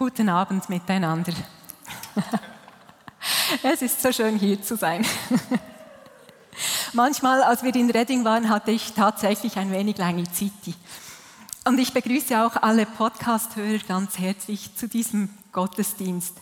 Guten 0.00 0.30
Abend 0.30 0.66
miteinander. 0.70 1.34
Es 3.62 3.82
ist 3.82 4.00
so 4.00 4.10
schön 4.10 4.38
hier 4.38 4.62
zu 4.62 4.74
sein. 4.74 5.04
Manchmal, 6.94 7.42
als 7.42 7.62
wir 7.62 7.74
in 7.76 7.90
Reading 7.90 8.24
waren, 8.24 8.48
hatte 8.48 8.70
ich 8.70 8.94
tatsächlich 8.94 9.58
ein 9.58 9.70
wenig 9.70 9.98
Langiziti. 9.98 10.74
Und 11.66 11.78
ich 11.78 11.92
begrüße 11.92 12.42
auch 12.42 12.56
alle 12.62 12.86
Podcast-Hörer 12.86 13.82
ganz 13.86 14.18
herzlich 14.18 14.74
zu 14.74 14.88
diesem 14.88 15.28
Gottesdienst. 15.52 16.34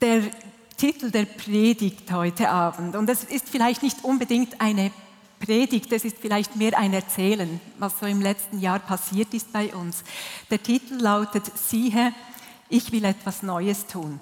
Der 0.00 0.22
Titel 0.78 1.10
der 1.10 1.26
Predigt 1.26 2.10
heute 2.10 2.48
Abend, 2.48 2.96
und 2.96 3.10
es 3.10 3.22
ist 3.22 3.50
vielleicht 3.50 3.82
nicht 3.82 4.02
unbedingt 4.02 4.62
eine 4.62 4.92
Predigt, 5.44 5.92
es 5.92 6.06
ist 6.06 6.16
vielleicht 6.18 6.56
mehr 6.56 6.78
ein 6.78 6.94
Erzählen, 6.94 7.60
was 7.78 7.98
so 8.00 8.06
im 8.06 8.22
letzten 8.22 8.60
Jahr 8.60 8.78
passiert 8.78 9.34
ist 9.34 9.52
bei 9.52 9.74
uns. 9.74 10.02
Der 10.50 10.62
Titel 10.62 10.94
lautet, 10.94 11.44
siehe, 11.54 12.14
ich 12.70 12.92
will 12.92 13.04
etwas 13.04 13.42
Neues 13.42 13.86
tun. 13.86 14.20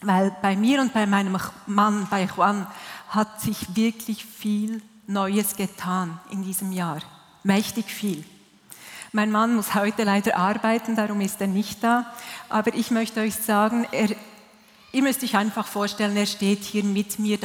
Weil 0.00 0.34
bei 0.40 0.56
mir 0.56 0.80
und 0.80 0.94
bei 0.94 1.04
meinem 1.04 1.36
Mann, 1.66 2.08
bei 2.10 2.24
Juan, 2.24 2.66
hat 3.10 3.42
sich 3.42 3.76
wirklich 3.76 4.24
viel 4.24 4.80
Neues 5.06 5.56
getan 5.56 6.18
in 6.30 6.42
diesem 6.42 6.72
Jahr. 6.72 7.00
Mächtig 7.42 7.90
viel. 7.90 8.24
Mein 9.12 9.30
Mann 9.30 9.56
muss 9.56 9.74
heute 9.74 10.04
leider 10.04 10.38
arbeiten, 10.38 10.96
darum 10.96 11.20
ist 11.20 11.40
er 11.42 11.48
nicht 11.48 11.84
da. 11.84 12.14
Aber 12.48 12.74
ich 12.74 12.90
möchte 12.90 13.20
euch 13.20 13.34
sagen, 13.34 13.86
er, 13.92 14.08
ihr 14.92 15.02
müsst 15.02 15.22
euch 15.22 15.36
einfach 15.36 15.66
vorstellen, 15.66 16.16
er 16.16 16.26
steht 16.26 16.62
hier 16.62 16.84
mit 16.84 17.18
mir, 17.18 17.36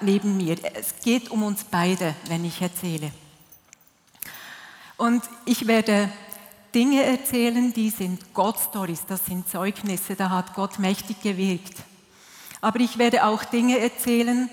neben 0.00 0.36
mir. 0.36 0.56
Es 0.74 0.94
geht 1.02 1.30
um 1.30 1.42
uns 1.42 1.64
beide, 1.64 2.14
wenn 2.28 2.44
ich 2.44 2.60
erzähle. 2.60 3.10
Und 4.96 5.22
ich 5.44 5.66
werde 5.66 6.08
Dinge 6.74 7.02
erzählen, 7.02 7.72
die 7.72 7.90
sind 7.90 8.32
Gott-Stories, 8.32 9.04
das 9.06 9.26
sind 9.26 9.48
Zeugnisse, 9.48 10.14
da 10.16 10.30
hat 10.30 10.54
Gott 10.54 10.78
mächtig 10.78 11.20
gewirkt. 11.20 11.74
Aber 12.60 12.80
ich 12.80 12.98
werde 12.98 13.26
auch 13.26 13.44
Dinge 13.44 13.78
erzählen, 13.78 14.48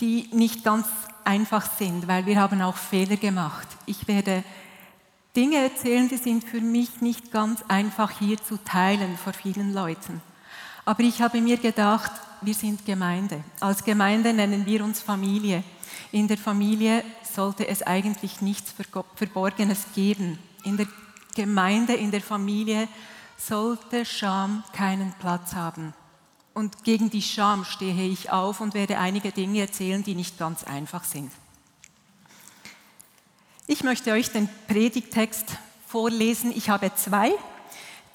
die 0.00 0.28
nicht 0.32 0.64
ganz 0.64 0.86
einfach 1.24 1.68
sind, 1.78 2.08
weil 2.08 2.26
wir 2.26 2.40
haben 2.40 2.62
auch 2.62 2.76
Fehler 2.76 3.16
gemacht. 3.16 3.68
Ich 3.86 4.08
werde 4.08 4.44
Dinge 5.34 5.56
erzählen, 5.56 6.08
die 6.08 6.16
sind 6.16 6.44
für 6.44 6.60
mich 6.60 7.00
nicht 7.00 7.32
ganz 7.32 7.62
einfach 7.68 8.18
hier 8.18 8.42
zu 8.42 8.58
teilen 8.58 9.16
vor 9.16 9.32
vielen 9.32 9.72
Leuten. 9.72 10.22
Aber 10.84 11.02
ich 11.02 11.22
habe 11.22 11.40
mir 11.40 11.56
gedacht, 11.56 12.12
wir 12.42 12.54
sind 12.54 12.84
Gemeinde. 12.84 13.42
Als 13.60 13.84
Gemeinde 13.84 14.32
nennen 14.32 14.66
wir 14.66 14.84
uns 14.84 15.00
Familie. 15.00 15.62
In 16.10 16.28
der 16.28 16.38
Familie 16.38 17.04
sollte 17.22 17.66
es 17.66 17.82
eigentlich 17.82 18.40
nichts 18.40 18.74
Verborgenes 19.14 19.86
geben. 19.94 20.38
In 20.64 20.76
der 20.76 20.86
Gemeinde, 21.34 21.94
in 21.94 22.10
der 22.10 22.20
Familie 22.20 22.88
sollte 23.38 24.04
Scham 24.04 24.64
keinen 24.72 25.12
Platz 25.18 25.54
haben. 25.54 25.94
Und 26.54 26.84
gegen 26.84 27.08
die 27.08 27.22
Scham 27.22 27.64
stehe 27.64 28.06
ich 28.06 28.30
auf 28.30 28.60
und 28.60 28.74
werde 28.74 28.98
einige 28.98 29.32
Dinge 29.32 29.60
erzählen, 29.60 30.02
die 30.02 30.14
nicht 30.14 30.38
ganz 30.38 30.64
einfach 30.64 31.04
sind. 31.04 31.32
Ich 33.66 33.84
möchte 33.84 34.12
euch 34.12 34.30
den 34.30 34.48
Predigtext 34.68 35.46
vorlesen. 35.86 36.52
Ich 36.54 36.68
habe 36.68 36.94
zwei. 36.94 37.32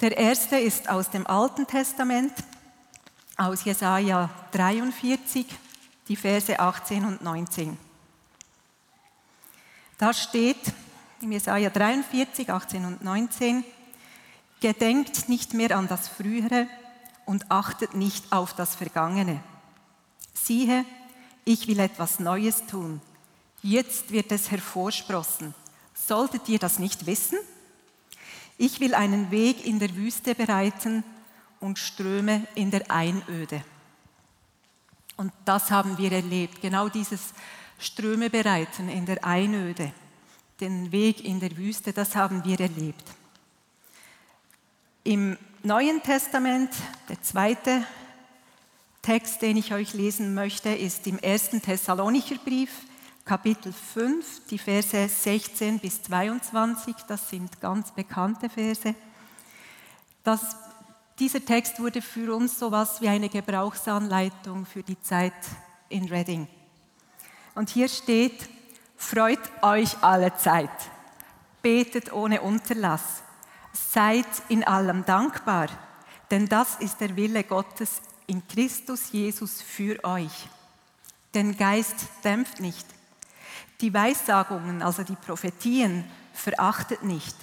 Der 0.02 0.16
erste 0.16 0.58
ist 0.58 0.90
aus 0.90 1.10
dem 1.10 1.26
Alten 1.26 1.66
Testament, 1.66 2.34
aus 3.38 3.64
Jesaja 3.64 4.30
43, 4.52 5.46
die 6.08 6.16
Verse 6.16 6.60
18 6.60 7.06
und 7.06 7.22
19. 7.22 7.78
Da 10.00 10.14
steht 10.14 10.74
in 11.22 11.32
Jesaja 11.32 11.70
43, 11.70 12.50
18 12.50 12.86
und 12.86 13.04
19: 13.04 13.64
Gedenkt 14.60 15.30
nicht 15.30 15.54
mehr 15.54 15.78
an 15.78 15.88
das 15.88 16.08
Frühere 16.08 16.68
und 17.26 17.52
achtet 17.52 17.94
nicht 17.94 18.32
auf 18.32 18.56
das 18.56 18.76
Vergangene. 18.76 19.42
Siehe, 20.34 20.84
ich 21.46 21.68
will 21.68 21.80
etwas 21.80 22.20
Neues 22.20 22.66
tun. 22.66 23.02
Jetzt 23.62 24.12
wird 24.12 24.32
es 24.32 24.50
hervorsprossen. 24.50 25.54
Solltet 25.94 26.50
ihr 26.50 26.60
das 26.60 26.80
nicht 26.80 27.06
wissen? 27.06 27.38
Ich 28.58 28.80
will 28.80 28.96
einen 28.96 29.30
Weg 29.30 29.66
in 29.66 29.78
der 29.78 29.96
Wüste 29.96 30.34
bereiten 30.34 31.04
und 31.60 31.80
Ströme 31.80 32.48
in 32.56 32.72
der 32.72 32.90
Einöde. 32.92 33.64
Und 35.16 35.34
das 35.46 35.72
haben 35.72 35.98
wir 35.98 36.12
erlebt, 36.12 36.62
genau 36.62 36.90
dieses 36.90 37.34
Ströme 37.80 38.30
bereiten 38.30 38.90
in 38.90 39.06
der 39.06 39.24
Einöde, 39.24 39.92
den 40.60 40.92
Weg 40.92 41.24
in 41.24 41.40
der 41.40 41.56
Wüste, 41.58 41.94
das 41.94 42.16
haben 42.16 42.44
wir 42.44 42.60
erlebt. 42.60 43.04
Im 45.04 45.38
Neuen 45.64 46.02
Testament, 46.04 46.70
der 47.10 47.22
zweite 47.22 47.86
Text, 49.02 49.42
den 49.42 49.58
ich 49.58 49.74
euch 49.74 49.94
lesen 49.94 50.34
möchte, 50.34 50.70
ist 50.70 51.08
im 51.08 51.18
ersten 51.20 51.62
Thessalonicher 51.62 52.36
Brief, 52.44 52.70
Kapitel 53.24 53.74
5, 53.74 54.48
die 54.50 54.58
Verse 54.58 55.08
16 55.08 55.80
bis 55.80 56.04
22. 56.04 56.96
Das 57.08 57.30
sind 57.30 57.60
ganz 57.60 57.92
bekannte 57.92 58.50
Verse. 58.50 58.96
Das, 60.24 60.56
dieser 61.20 61.44
Text 61.44 61.80
wurde 61.80 62.02
für 62.02 62.36
uns 62.36 62.60
so 62.60 62.68
etwas 62.68 63.02
wie 63.02 63.08
eine 63.08 63.30
Gebrauchsanleitung 63.30 64.66
für 64.66 64.84
die 64.84 65.00
Zeit 65.02 65.34
in 65.90 66.06
Reading. 66.10 66.48
Und 67.56 67.70
hier 67.70 67.90
steht, 67.90 68.50
freut 68.96 69.40
euch 69.62 69.98
alle 70.02 70.36
Zeit, 70.36 70.70
betet 71.62 72.14
ohne 72.14 72.42
Unterlass 72.42 73.24
Seid 73.78 74.28
in 74.50 74.64
allem 74.64 75.06
dankbar, 75.06 75.68
denn 76.32 76.48
das 76.48 76.76
ist 76.80 77.00
der 77.00 77.16
Wille 77.16 77.44
Gottes 77.44 78.02
in 78.26 78.46
Christus 78.48 79.12
Jesus 79.12 79.62
für 79.62 80.04
euch. 80.04 80.50
Den 81.34 81.56
Geist 81.56 81.96
dämpft 82.24 82.60
nicht. 82.60 82.86
Die 83.80 83.94
Weissagungen, 83.94 84.82
also 84.82 85.04
die 85.04 85.16
Prophetien, 85.16 86.04
verachtet 86.34 87.04
nicht. 87.04 87.36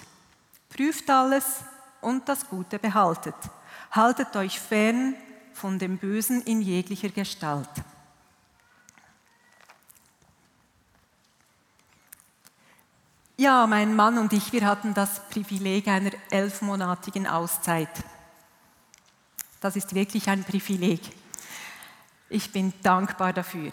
Prüft 0.69 1.09
alles 1.09 1.61
und 2.01 2.27
das 2.27 2.47
Gute 2.49 2.79
behaltet. 2.79 3.35
Haltet 3.95 4.35
euch 4.35 4.59
fern 4.59 5.15
von 5.53 5.79
dem 5.79 5.97
Bösen 5.97 6.41
in 6.41 6.61
jeglicher 6.61 7.07
Gestalt. 7.07 7.69
Ja, 13.37 13.65
mein 13.67 13.95
Mann 13.95 14.17
und 14.17 14.33
ich, 14.33 14.51
wir 14.51 14.65
hatten 14.65 14.93
das 14.93 15.29
Privileg 15.29 15.87
einer 15.87 16.11
elfmonatigen 16.29 17.25
Auszeit. 17.25 17.89
Das 19.61 19.77
ist 19.77 19.95
wirklich 19.95 20.27
ein 20.27 20.43
Privileg. 20.43 20.99
Ich 22.29 22.51
bin 22.51 22.73
dankbar 22.83 23.31
dafür. 23.31 23.71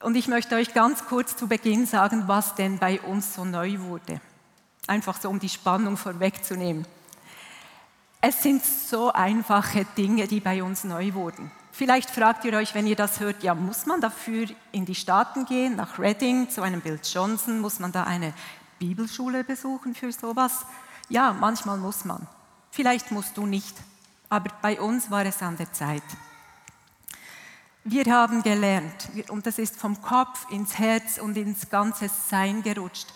Und 0.00 0.16
ich 0.16 0.26
möchte 0.26 0.56
euch 0.56 0.74
ganz 0.74 1.04
kurz 1.04 1.36
zu 1.36 1.46
Beginn 1.46 1.86
sagen, 1.86 2.24
was 2.26 2.56
denn 2.56 2.78
bei 2.78 3.00
uns 3.00 3.34
so 3.34 3.44
neu 3.44 3.78
wurde. 3.78 4.20
Einfach 4.88 5.20
so, 5.20 5.30
um 5.30 5.38
die 5.38 5.48
Spannung 5.48 5.96
vorwegzunehmen. 5.96 6.84
Es 8.26 8.42
sind 8.42 8.64
so 8.64 9.12
einfache 9.12 9.84
Dinge, 9.98 10.26
die 10.26 10.40
bei 10.40 10.62
uns 10.62 10.82
neu 10.82 11.12
wurden. 11.12 11.50
Vielleicht 11.72 12.08
fragt 12.08 12.46
ihr 12.46 12.54
euch, 12.54 12.74
wenn 12.74 12.86
ihr 12.86 12.96
das 12.96 13.20
hört, 13.20 13.42
ja, 13.42 13.54
muss 13.54 13.84
man 13.84 14.00
dafür 14.00 14.46
in 14.72 14.86
die 14.86 14.94
Staaten 14.94 15.44
gehen, 15.44 15.76
nach 15.76 15.98
Reading, 15.98 16.48
zu 16.48 16.62
einem 16.62 16.80
Bill 16.80 16.98
Johnson? 17.04 17.60
Muss 17.60 17.80
man 17.80 17.92
da 17.92 18.04
eine 18.04 18.32
Bibelschule 18.78 19.44
besuchen 19.44 19.94
für 19.94 20.10
sowas? 20.10 20.64
Ja, 21.10 21.34
manchmal 21.38 21.76
muss 21.76 22.06
man. 22.06 22.26
Vielleicht 22.70 23.10
musst 23.10 23.36
du 23.36 23.44
nicht. 23.44 23.76
Aber 24.30 24.48
bei 24.62 24.80
uns 24.80 25.10
war 25.10 25.26
es 25.26 25.42
an 25.42 25.58
der 25.58 25.70
Zeit. 25.74 26.02
Wir 27.84 28.06
haben 28.06 28.42
gelernt, 28.42 29.10
und 29.28 29.46
das 29.46 29.58
ist 29.58 29.76
vom 29.76 30.00
Kopf 30.00 30.50
ins 30.50 30.78
Herz 30.78 31.18
und 31.18 31.36
ins 31.36 31.68
ganze 31.68 32.08
Sein 32.08 32.62
gerutscht, 32.62 33.08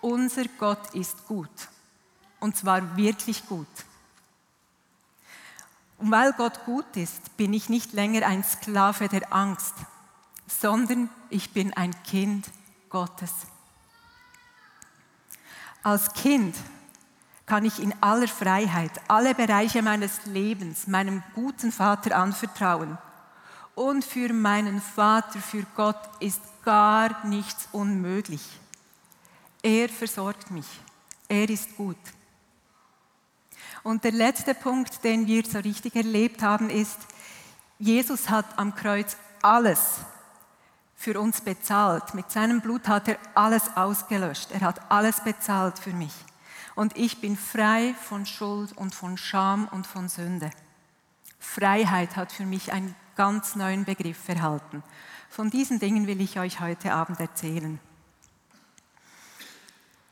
unser 0.00 0.44
Gott 0.56 0.94
ist 0.94 1.26
gut. 1.26 1.50
Und 2.38 2.56
zwar 2.56 2.96
wirklich 2.96 3.44
gut. 3.48 3.66
Und 6.02 6.10
weil 6.10 6.32
Gott 6.32 6.64
gut 6.66 6.96
ist, 6.96 7.36
bin 7.36 7.54
ich 7.54 7.68
nicht 7.68 7.92
länger 7.92 8.26
ein 8.26 8.42
Sklave 8.42 9.06
der 9.06 9.32
Angst, 9.32 9.74
sondern 10.48 11.08
ich 11.30 11.52
bin 11.52 11.72
ein 11.74 11.94
Kind 12.02 12.50
Gottes. 12.88 13.32
Als 15.84 16.12
Kind 16.12 16.56
kann 17.46 17.64
ich 17.64 17.80
in 17.80 17.94
aller 18.02 18.26
Freiheit 18.26 18.90
alle 19.06 19.32
Bereiche 19.36 19.80
meines 19.80 20.26
Lebens 20.26 20.88
meinem 20.88 21.22
guten 21.36 21.70
Vater 21.70 22.16
anvertrauen. 22.16 22.98
Und 23.76 24.04
für 24.04 24.32
meinen 24.32 24.82
Vater, 24.82 25.38
für 25.38 25.64
Gott 25.76 26.02
ist 26.18 26.42
gar 26.64 27.24
nichts 27.24 27.68
unmöglich. 27.70 28.42
Er 29.62 29.88
versorgt 29.88 30.50
mich. 30.50 30.66
Er 31.28 31.48
ist 31.48 31.76
gut. 31.76 31.96
Und 33.82 34.04
der 34.04 34.12
letzte 34.12 34.54
Punkt, 34.54 35.02
den 35.04 35.26
wir 35.26 35.44
so 35.44 35.58
richtig 35.58 35.96
erlebt 35.96 36.42
haben, 36.42 36.70
ist, 36.70 36.98
Jesus 37.78 38.30
hat 38.30 38.46
am 38.56 38.74
Kreuz 38.74 39.16
alles 39.42 40.00
für 40.94 41.18
uns 41.20 41.40
bezahlt. 41.40 42.14
Mit 42.14 42.30
seinem 42.30 42.60
Blut 42.60 42.86
hat 42.86 43.08
er 43.08 43.18
alles 43.34 43.76
ausgelöscht. 43.76 44.52
Er 44.52 44.60
hat 44.60 44.90
alles 44.90 45.20
bezahlt 45.24 45.80
für 45.80 45.92
mich. 45.92 46.14
Und 46.76 46.96
ich 46.96 47.20
bin 47.20 47.36
frei 47.36 47.94
von 48.00 48.24
Schuld 48.24 48.72
und 48.76 48.94
von 48.94 49.18
Scham 49.18 49.68
und 49.68 49.86
von 49.86 50.08
Sünde. 50.08 50.50
Freiheit 51.40 52.14
hat 52.16 52.30
für 52.30 52.46
mich 52.46 52.72
einen 52.72 52.94
ganz 53.16 53.56
neuen 53.56 53.84
Begriff 53.84 54.28
erhalten. 54.28 54.84
Von 55.28 55.50
diesen 55.50 55.80
Dingen 55.80 56.06
will 56.06 56.20
ich 56.20 56.38
euch 56.38 56.60
heute 56.60 56.92
Abend 56.92 57.18
erzählen. 57.18 57.80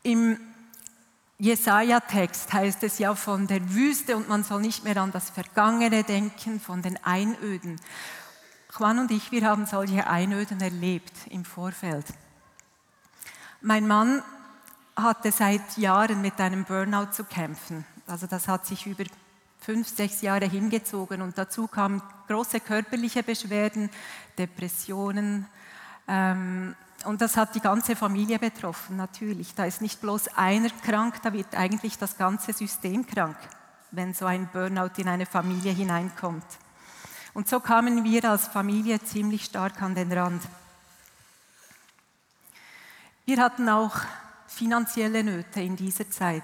Im 0.03 0.39
Jesaja-Text 1.41 2.53
heißt 2.53 2.83
es 2.83 2.99
ja 2.99 3.15
von 3.15 3.47
der 3.47 3.73
Wüste 3.73 4.15
und 4.15 4.29
man 4.29 4.43
soll 4.43 4.61
nicht 4.61 4.83
mehr 4.83 4.97
an 4.97 5.11
das 5.11 5.31
Vergangene 5.31 6.03
denken, 6.03 6.59
von 6.59 6.83
den 6.83 7.03
Einöden. 7.03 7.81
Juan 8.77 8.99
und 8.99 9.09
ich, 9.09 9.31
wir 9.31 9.47
haben 9.47 9.65
solche 9.65 10.05
Einöden 10.05 10.61
erlebt 10.61 11.11
im 11.31 11.43
Vorfeld. 11.43 12.05
Mein 13.59 13.87
Mann 13.87 14.21
hatte 14.95 15.31
seit 15.31 15.79
Jahren 15.79 16.21
mit 16.21 16.39
einem 16.39 16.63
Burnout 16.63 17.11
zu 17.11 17.23
kämpfen. 17.23 17.85
Also 18.05 18.27
das 18.27 18.47
hat 18.47 18.67
sich 18.67 18.85
über 18.85 19.05
fünf, 19.61 19.87
sechs 19.87 20.21
Jahre 20.21 20.45
hingezogen 20.45 21.23
und 21.23 21.39
dazu 21.39 21.65
kamen 21.65 22.03
große 22.27 22.59
körperliche 22.59 23.23
Beschwerden, 23.23 23.89
Depressionen. 24.37 25.47
Ähm, 26.07 26.75
und 27.05 27.21
das 27.21 27.37
hat 27.37 27.55
die 27.55 27.61
ganze 27.61 27.95
Familie 27.95 28.39
betroffen, 28.39 28.97
natürlich. 28.97 29.53
Da 29.55 29.65
ist 29.65 29.81
nicht 29.81 30.01
bloß 30.01 30.37
einer 30.37 30.69
krank, 30.69 31.21
da 31.23 31.33
wird 31.33 31.55
eigentlich 31.55 31.97
das 31.97 32.17
ganze 32.17 32.53
System 32.53 33.05
krank, 33.05 33.37
wenn 33.91 34.13
so 34.13 34.25
ein 34.25 34.49
Burnout 34.51 34.91
in 34.97 35.07
eine 35.07 35.25
Familie 35.25 35.71
hineinkommt. 35.71 36.45
Und 37.33 37.47
so 37.47 37.59
kamen 37.59 38.03
wir 38.03 38.29
als 38.29 38.47
Familie 38.47 39.01
ziemlich 39.01 39.45
stark 39.45 39.81
an 39.81 39.95
den 39.95 40.11
Rand. 40.11 40.41
Wir 43.25 43.41
hatten 43.41 43.69
auch 43.69 43.95
finanzielle 44.47 45.23
Nöte 45.23 45.61
in 45.61 45.75
dieser 45.75 46.09
Zeit. 46.09 46.43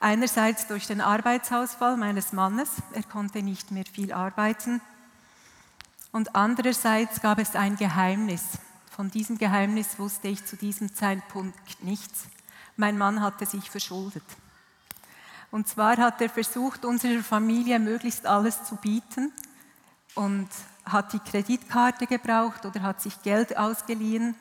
Einerseits 0.00 0.66
durch 0.66 0.86
den 0.86 1.00
Arbeitsausfall 1.00 1.96
meines 1.96 2.32
Mannes, 2.32 2.70
er 2.92 3.02
konnte 3.02 3.42
nicht 3.42 3.70
mehr 3.70 3.84
viel 3.84 4.12
arbeiten. 4.12 4.80
Und 6.10 6.34
andererseits 6.34 7.20
gab 7.20 7.38
es 7.38 7.54
ein 7.54 7.76
Geheimnis. 7.76 8.58
Von 9.00 9.10
diesem 9.10 9.38
Geheimnis 9.38 9.98
wusste 9.98 10.28
ich 10.28 10.44
zu 10.44 10.56
diesem 10.56 10.94
Zeitpunkt 10.94 11.82
nichts. 11.82 12.24
Mein 12.76 12.98
Mann 12.98 13.22
hatte 13.22 13.46
sich 13.46 13.70
verschuldet. 13.70 14.22
Und 15.50 15.66
zwar 15.68 15.96
hat 15.96 16.20
er 16.20 16.28
versucht, 16.28 16.84
unserer 16.84 17.22
Familie 17.22 17.78
möglichst 17.78 18.26
alles 18.26 18.62
zu 18.64 18.76
bieten 18.76 19.32
und 20.14 20.50
hat 20.84 21.14
die 21.14 21.18
Kreditkarte 21.18 22.06
gebraucht 22.06 22.66
oder 22.66 22.82
hat 22.82 23.00
sich 23.00 23.22
Geld 23.22 23.56
ausgeliehen 23.56 24.34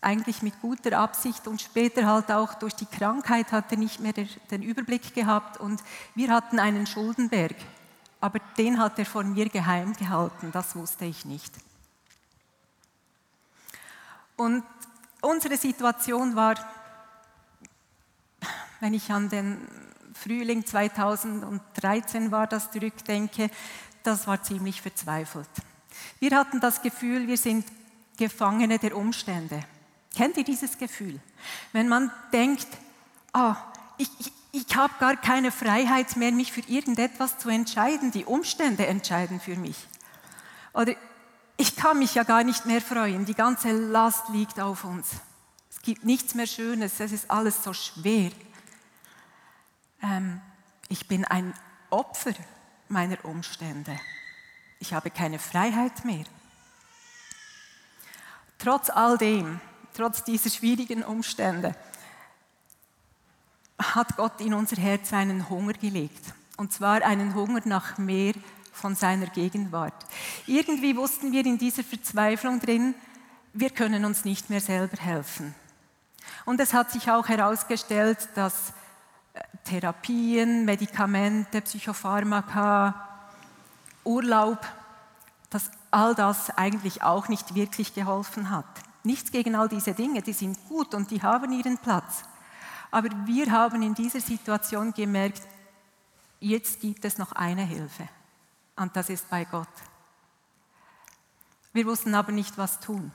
eigentlich 0.00 0.42
mit 0.42 0.60
guter 0.60 0.98
Absicht 0.98 1.46
und 1.46 1.62
später 1.62 2.04
halt 2.04 2.32
auch 2.32 2.54
durch 2.54 2.74
die 2.74 2.86
Krankheit 2.86 3.52
hat 3.52 3.70
er 3.70 3.78
nicht 3.78 4.00
mehr 4.00 4.12
den 4.12 4.62
Überblick 4.64 5.14
gehabt 5.14 5.60
und 5.60 5.84
wir 6.16 6.30
hatten 6.30 6.58
einen 6.58 6.88
Schuldenberg, 6.88 7.54
aber 8.20 8.40
den 8.58 8.80
hat 8.80 8.98
er 8.98 9.06
von 9.06 9.34
mir 9.34 9.48
geheim 9.48 9.92
gehalten, 9.92 10.50
das 10.50 10.74
wusste 10.74 11.04
ich 11.04 11.24
nicht. 11.24 11.54
Und 14.36 14.64
unsere 15.20 15.56
Situation 15.56 16.34
war, 16.36 16.54
wenn 18.80 18.94
ich 18.94 19.10
an 19.10 19.28
den 19.28 19.58
Frühling 20.14 20.66
2013 20.66 22.30
war, 22.30 22.46
das 22.46 22.70
zurückdenke, 22.70 23.50
das 24.02 24.26
war 24.26 24.42
ziemlich 24.42 24.82
verzweifelt. 24.82 25.48
Wir 26.18 26.36
hatten 26.36 26.60
das 26.60 26.82
Gefühl, 26.82 27.26
wir 27.26 27.36
sind 27.36 27.64
Gefangene 28.16 28.78
der 28.78 28.96
Umstände. 28.96 29.64
Kennt 30.14 30.36
ihr 30.36 30.44
dieses 30.44 30.76
Gefühl? 30.76 31.18
Wenn 31.72 31.88
man 31.88 32.10
denkt, 32.32 32.68
ah, 33.32 33.56
ich, 33.98 34.10
ich, 34.18 34.32
ich 34.52 34.76
habe 34.76 34.92
gar 34.98 35.16
keine 35.16 35.50
Freiheit 35.50 36.16
mehr, 36.16 36.30
mich 36.32 36.52
für 36.52 36.60
irgendetwas 36.68 37.38
zu 37.38 37.48
entscheiden, 37.48 38.10
die 38.10 38.24
Umstände 38.24 38.86
entscheiden 38.86 39.40
für 39.40 39.56
mich. 39.56 39.76
Oder 40.74 40.94
ich 41.56 41.76
kann 41.76 41.98
mich 41.98 42.14
ja 42.14 42.22
gar 42.22 42.44
nicht 42.44 42.66
mehr 42.66 42.80
freuen, 42.80 43.24
die 43.24 43.34
ganze 43.34 43.72
Last 43.72 44.28
liegt 44.30 44.60
auf 44.60 44.84
uns. 44.84 45.08
Es 45.70 45.80
gibt 45.82 46.04
nichts 46.04 46.34
mehr 46.34 46.46
Schönes, 46.46 47.00
es 47.00 47.12
ist 47.12 47.30
alles 47.30 47.62
so 47.62 47.72
schwer. 47.72 48.30
Ähm, 50.02 50.40
ich 50.88 51.08
bin 51.08 51.24
ein 51.24 51.54
Opfer 51.90 52.34
meiner 52.88 53.24
Umstände. 53.24 53.98
Ich 54.80 54.92
habe 54.92 55.10
keine 55.10 55.38
Freiheit 55.38 56.04
mehr. 56.04 56.24
Trotz 58.58 58.90
all 58.90 59.18
dem 59.18 59.60
trotz 59.94 60.24
dieser 60.24 60.50
schwierigen 60.50 61.02
Umstände, 61.02 61.74
hat 63.78 64.16
Gott 64.16 64.40
in 64.40 64.54
unser 64.54 64.76
Herz 64.76 65.12
einen 65.12 65.48
Hunger 65.48 65.72
gelegt. 65.72 66.34
Und 66.56 66.72
zwar 66.72 67.02
einen 67.02 67.34
Hunger 67.34 67.60
nach 67.64 67.98
mehr 67.98 68.34
von 68.72 68.94
seiner 68.94 69.26
Gegenwart. 69.26 69.94
Irgendwie 70.46 70.96
wussten 70.96 71.30
wir 71.30 71.44
in 71.44 71.58
dieser 71.58 71.84
Verzweiflung 71.84 72.58
drin, 72.58 72.94
wir 73.52 73.70
können 73.70 74.04
uns 74.04 74.24
nicht 74.24 74.50
mehr 74.50 74.60
selber 74.60 74.96
helfen. 74.96 75.54
Und 76.46 76.58
es 76.58 76.72
hat 76.72 76.90
sich 76.90 77.10
auch 77.10 77.28
herausgestellt, 77.28 78.28
dass 78.34 78.72
äh, 79.34 79.40
Therapien, 79.64 80.64
Medikamente, 80.64 81.60
Psychopharmaka, 81.60 83.08
Urlaub, 84.04 84.66
dass 85.50 85.70
all 85.90 86.14
das 86.14 86.50
eigentlich 86.56 87.02
auch 87.02 87.28
nicht 87.28 87.54
wirklich 87.54 87.94
geholfen 87.94 88.50
hat. 88.50 88.64
Nichts 89.04 89.30
gegen 89.30 89.54
all 89.54 89.68
diese 89.68 89.92
Dinge, 89.92 90.22
die 90.22 90.32
sind 90.32 90.58
gut 90.68 90.94
und 90.94 91.10
die 91.10 91.22
haben 91.22 91.52
ihren 91.52 91.76
Platz. 91.76 92.24
Aber 92.90 93.10
wir 93.26 93.50
haben 93.50 93.82
in 93.82 93.94
dieser 93.94 94.20
Situation 94.20 94.94
gemerkt, 94.94 95.42
jetzt 96.40 96.80
gibt 96.80 97.04
es 97.04 97.18
noch 97.18 97.32
eine 97.32 97.62
Hilfe 97.62 98.08
und 98.76 98.96
das 98.96 99.08
ist 99.10 99.28
bei 99.28 99.44
Gott. 99.44 99.68
Wir 101.72 101.86
wussten 101.86 102.14
aber 102.14 102.32
nicht, 102.32 102.58
was 102.58 102.80
tun. 102.80 103.12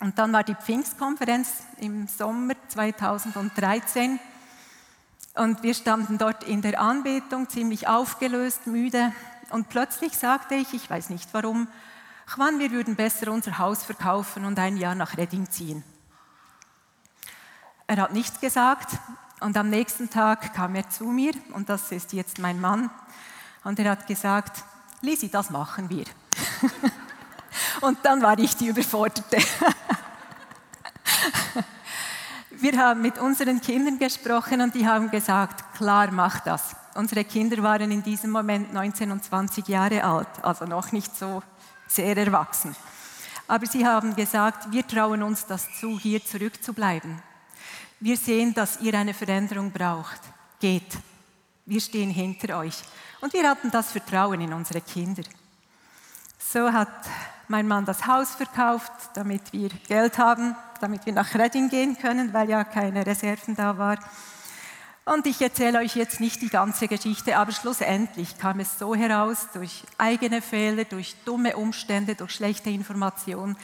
Und 0.00 0.18
dann 0.18 0.32
war 0.32 0.44
die 0.44 0.54
Pfingstkonferenz 0.54 1.62
im 1.78 2.08
Sommer 2.08 2.54
2013 2.68 4.18
und 5.34 5.62
wir 5.62 5.74
standen 5.74 6.16
dort 6.16 6.42
in 6.44 6.62
der 6.62 6.80
Anbetung, 6.80 7.48
ziemlich 7.48 7.86
aufgelöst, 7.86 8.66
müde 8.66 9.12
und 9.50 9.68
plötzlich 9.68 10.16
sagte 10.16 10.54
ich, 10.54 10.72
ich 10.72 10.88
weiß 10.88 11.10
nicht 11.10 11.28
warum, 11.32 11.68
Juan, 12.34 12.58
wir 12.58 12.70
würden 12.70 12.96
besser 12.96 13.30
unser 13.30 13.58
Haus 13.58 13.84
verkaufen 13.84 14.44
und 14.44 14.58
ein 14.58 14.76
Jahr 14.76 14.94
nach 14.94 15.16
Redding 15.16 15.50
ziehen. 15.50 15.84
Er 17.86 17.96
hat 17.98 18.12
nichts 18.12 18.40
gesagt 18.40 18.98
und 19.40 19.56
am 19.56 19.68
nächsten 19.68 20.08
Tag 20.08 20.54
kam 20.54 20.76
er 20.76 20.88
zu 20.88 21.04
mir 21.04 21.32
und 21.52 21.68
das 21.68 21.92
ist 21.92 22.12
jetzt 22.12 22.38
mein 22.38 22.60
Mann 22.60 22.88
und 23.64 23.78
er 23.78 23.90
hat 23.90 24.06
gesagt, 24.06 24.64
Lisi, 25.02 25.28
das 25.30 25.50
machen 25.50 25.88
wir. 25.88 26.04
und 27.80 27.98
dann 28.02 28.22
war 28.22 28.38
ich 28.38 28.56
die 28.56 28.68
Überforderte. 28.68 29.38
wir 32.50 32.78
haben 32.78 33.00
mit 33.02 33.18
unseren 33.18 33.60
Kindern 33.60 33.98
gesprochen 33.98 34.60
und 34.60 34.74
die 34.74 34.86
haben 34.86 35.10
gesagt, 35.10 35.74
klar, 35.76 36.10
mach 36.10 36.40
das. 36.40 36.76
Unsere 36.94 37.24
Kinder 37.24 37.62
waren 37.62 37.90
in 37.90 38.02
diesem 38.02 38.30
Moment 38.30 38.72
19 38.72 39.10
und 39.12 39.24
20 39.24 39.68
Jahre 39.68 40.04
alt, 40.04 40.28
also 40.42 40.64
noch 40.64 40.92
nicht 40.92 41.16
so 41.16 41.42
sehr 41.86 42.16
erwachsen. 42.16 42.74
Aber 43.46 43.66
sie 43.66 43.86
haben 43.86 44.14
gesagt, 44.14 44.70
wir 44.70 44.86
trauen 44.86 45.22
uns 45.22 45.46
das 45.46 45.68
zu, 45.78 45.98
hier 45.98 46.24
zurückzubleiben. 46.24 47.20
Wir 47.98 48.16
sehen, 48.16 48.54
dass 48.54 48.80
ihr 48.80 48.94
eine 48.94 49.12
Veränderung 49.12 49.70
braucht. 49.72 50.20
Geht. 50.60 50.98
Wir 51.66 51.80
stehen 51.80 52.10
hinter 52.10 52.58
euch. 52.58 52.82
Und 53.20 53.32
wir 53.34 53.48
hatten 53.48 53.70
das 53.70 53.92
Vertrauen 53.92 54.40
in 54.40 54.52
unsere 54.52 54.80
Kinder. 54.80 55.22
So 56.38 56.72
hat 56.72 56.88
mein 57.48 57.68
Mann 57.68 57.84
das 57.84 58.06
Haus 58.06 58.34
verkauft, 58.34 58.92
damit 59.14 59.52
wir 59.52 59.68
Geld 59.88 60.18
haben, 60.18 60.56
damit 60.80 61.04
wir 61.04 61.12
nach 61.12 61.34
Redding 61.34 61.68
gehen 61.68 61.98
können, 61.98 62.32
weil 62.32 62.48
ja 62.48 62.64
keine 62.64 63.04
Reserven 63.04 63.54
da 63.54 63.76
waren. 63.76 63.98
Und 65.04 65.26
ich 65.26 65.42
erzähle 65.42 65.80
euch 65.80 65.96
jetzt 65.96 66.20
nicht 66.20 66.40
die 66.40 66.48
ganze 66.48 66.86
Geschichte, 66.86 67.36
aber 67.36 67.52
schlussendlich 67.52 68.38
kam 68.38 68.60
es 68.60 68.78
so 68.78 68.94
heraus, 68.94 69.48
durch 69.52 69.84
eigene 69.98 70.40
Fehler, 70.40 70.84
durch 70.84 71.16
dumme 71.24 71.56
Umstände, 71.56 72.14
durch 72.14 72.32
schlechte 72.32 72.70
Informationen, 72.70 73.56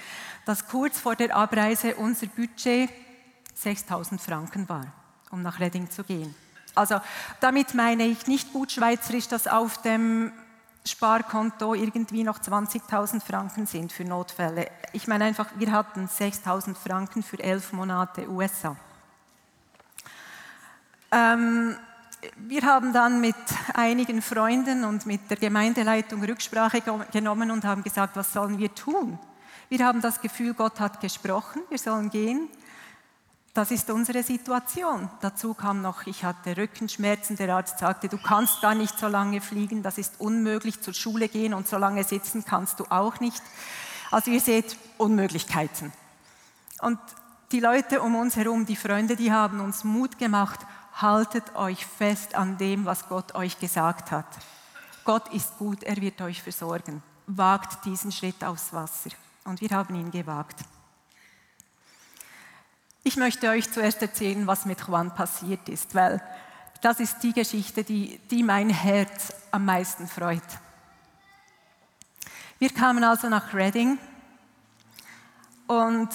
dass 0.45 0.67
kurz 0.67 0.99
vor 0.99 1.15
der 1.15 1.35
Abreise 1.37 1.95
unser 1.95 2.27
Budget 2.27 2.91
6000 3.55 4.21
Franken 4.21 4.69
war, 4.69 4.87
um 5.31 5.43
nach 5.43 5.61
Redding 5.61 5.89
zu 5.89 6.03
gehen. 6.03 6.35
Also 6.77 7.01
damit 7.41 7.75
meine 7.75 8.05
ich 8.05 8.27
nicht 8.27 8.53
gut 8.53 8.71
schweizerisch, 8.71 9.29
dass 9.29 9.49
auf 9.49 9.81
dem 9.83 10.33
Sparkonto 10.85 11.75
irgendwie 11.75 12.23
noch 12.23 12.39
20.000 12.39 13.21
Franken 13.21 13.67
sind 13.67 13.93
für 13.93 14.05
Notfälle. 14.05 14.71
Ich 14.93 15.09
meine 15.09 15.25
einfach, 15.25 15.49
wir 15.57 15.73
hatten 15.73 16.07
6.000 16.07 16.77
Franken 16.77 17.23
für 17.23 17.41
elf 17.41 17.73
Monate 17.73 18.29
USA. 18.31 18.77
Ähm, 21.11 21.77
wir 22.37 22.63
haben 22.63 22.93
dann 22.93 23.21
mit 23.21 23.37
einigen 23.75 24.23
Freunden 24.23 24.85
und 24.85 25.07
mit 25.07 25.31
der 25.31 25.37
Gemeindeleitung 25.37 26.23
Rücksprache 26.23 26.83
genommen 27.13 27.51
und 27.51 27.65
haben 27.65 27.83
gesagt, 27.83 28.17
was 28.17 28.33
sollen 28.33 28.59
wir 28.59 28.75
tun? 28.75 29.19
Wir 29.69 29.85
haben 29.85 30.01
das 30.01 30.21
Gefühl, 30.21 30.55
Gott 30.55 30.79
hat 30.79 31.01
gesprochen, 31.01 31.63
wir 31.69 31.79
sollen 31.79 32.11
gehen. 32.11 32.49
Das 33.57 33.71
ist 33.71 33.89
unsere 33.89 34.23
Situation. 34.23 35.09
Dazu 35.23 35.55
kam 35.55 35.81
noch, 35.81 36.07
ich 36.07 36.25
hatte 36.25 36.57
Rückenschmerzen. 36.57 37.37
Der 37.37 37.55
Arzt 37.55 37.79
sagte, 37.79 38.09
du 38.09 38.19
kannst 38.19 38.61
gar 38.61 38.75
nicht 38.75 38.99
so 38.99 39.09
lange 39.09 39.41
fliegen, 39.41 39.83
das 39.83 39.97
ist 39.97 40.21
unmöglich, 40.21 40.83
zur 40.83 40.93
Schule 40.93 41.29
gehen 41.29 41.55
und 41.55 41.67
so 41.67 41.79
lange 41.79 42.05
sitzen 42.05 42.45
kannst 42.45 42.81
du 42.81 42.85
auch 42.91 43.19
nicht. 43.19 43.43
Also 44.11 44.31
ihr 44.31 44.41
seht 44.41 44.77
Unmöglichkeiten. 44.99 45.93
Und 46.83 46.99
die 47.51 47.61
Leute 47.61 48.03
um 48.03 48.15
uns 48.17 48.37
herum, 48.37 48.67
die 48.67 48.77
Freunde, 48.77 49.17
die 49.17 49.33
haben 49.33 49.61
uns 49.61 49.85
Mut 49.85 50.19
gemacht, 50.19 50.61
haltet 50.95 51.57
euch 51.57 51.87
fest 51.87 52.35
an 52.35 52.59
dem, 52.59 52.85
was 52.85 53.09
Gott 53.09 53.35
euch 53.35 53.59
gesagt 53.59 54.11
hat. 54.11 54.27
Gott 55.05 55.33
ist 55.33 55.57
gut, 55.57 55.83
er 55.83 55.97
wird 55.97 56.21
euch 56.21 56.43
versorgen. 56.43 57.03
Wagt 57.27 57.87
diesen 57.87 58.13
Schritt 58.13 58.45
aufs 58.45 58.73
Wasser. 58.73 59.11
Und 59.45 59.63
wir 59.63 59.71
haben 59.71 59.95
ihn 59.95 60.11
gewagt. 60.11 60.57
Ich 63.07 63.17
möchte 63.17 63.49
euch 63.51 63.71
zuerst 63.71 64.03
erzählen, 64.03 64.49
was 64.49 64.67
mit 64.67 64.81
Juan 64.81 65.15
passiert 65.15 65.69
ist, 65.69 65.95
weil 65.95 66.21
das 66.81 66.99
ist 66.99 67.23
die 67.23 67.33
Geschichte, 67.33 67.85
die, 67.85 68.19
die 68.33 68.43
mein 68.43 68.69
Herz 68.69 69.33
am 69.53 69.65
meisten 69.65 70.09
freut. 70.09 70.43
Wir 72.59 72.71
kamen 72.71 73.05
also 73.05 73.29
nach 73.29 73.55
Reading 73.55 73.97
und 75.69 76.09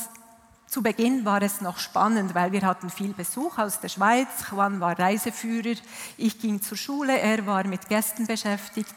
zu 0.67 0.83
Beginn 0.83 1.23
war 1.23 1.41
es 1.41 1.61
noch 1.61 1.79
spannend, 1.79 2.35
weil 2.35 2.51
wir 2.51 2.63
hatten 2.63 2.89
viel 2.89 3.13
Besuch 3.13 3.57
aus 3.57 3.79
der 3.79 3.87
Schweiz. 3.87 4.27
Juan 4.51 4.81
war 4.81 4.99
Reiseführer, 4.99 5.79
ich 6.17 6.41
ging 6.41 6.61
zur 6.61 6.77
Schule, 6.77 7.17
er 7.17 7.45
war 7.45 7.63
mit 7.63 7.87
Gästen 7.87 8.27
beschäftigt. 8.27 8.95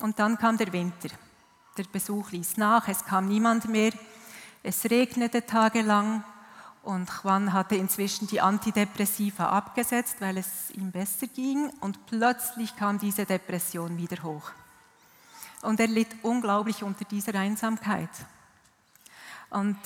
Und 0.00 0.18
dann 0.18 0.38
kam 0.38 0.56
der 0.56 0.72
Winter. 0.72 1.10
Der 1.76 1.84
Besuch 1.92 2.30
ließ 2.30 2.56
nach, 2.56 2.88
es 2.88 3.04
kam 3.04 3.28
niemand 3.28 3.68
mehr. 3.68 3.92
Es 4.62 4.86
regnete 4.86 5.44
tagelang 5.44 6.24
und 6.82 7.10
Juan 7.22 7.52
hatte 7.52 7.76
inzwischen 7.76 8.26
die 8.28 8.40
Antidepressiva 8.40 9.48
abgesetzt, 9.50 10.16
weil 10.20 10.38
es 10.38 10.70
ihm 10.70 10.90
besser 10.90 11.26
ging. 11.26 11.70
Und 11.80 12.06
plötzlich 12.06 12.76
kam 12.76 12.98
diese 12.98 13.26
Depression 13.26 13.96
wieder 13.96 14.22
hoch. 14.22 14.52
Und 15.62 15.80
er 15.80 15.88
litt 15.88 16.08
unglaublich 16.22 16.82
unter 16.82 17.04
dieser 17.04 17.34
Einsamkeit. 17.34 18.10
Und 19.50 19.76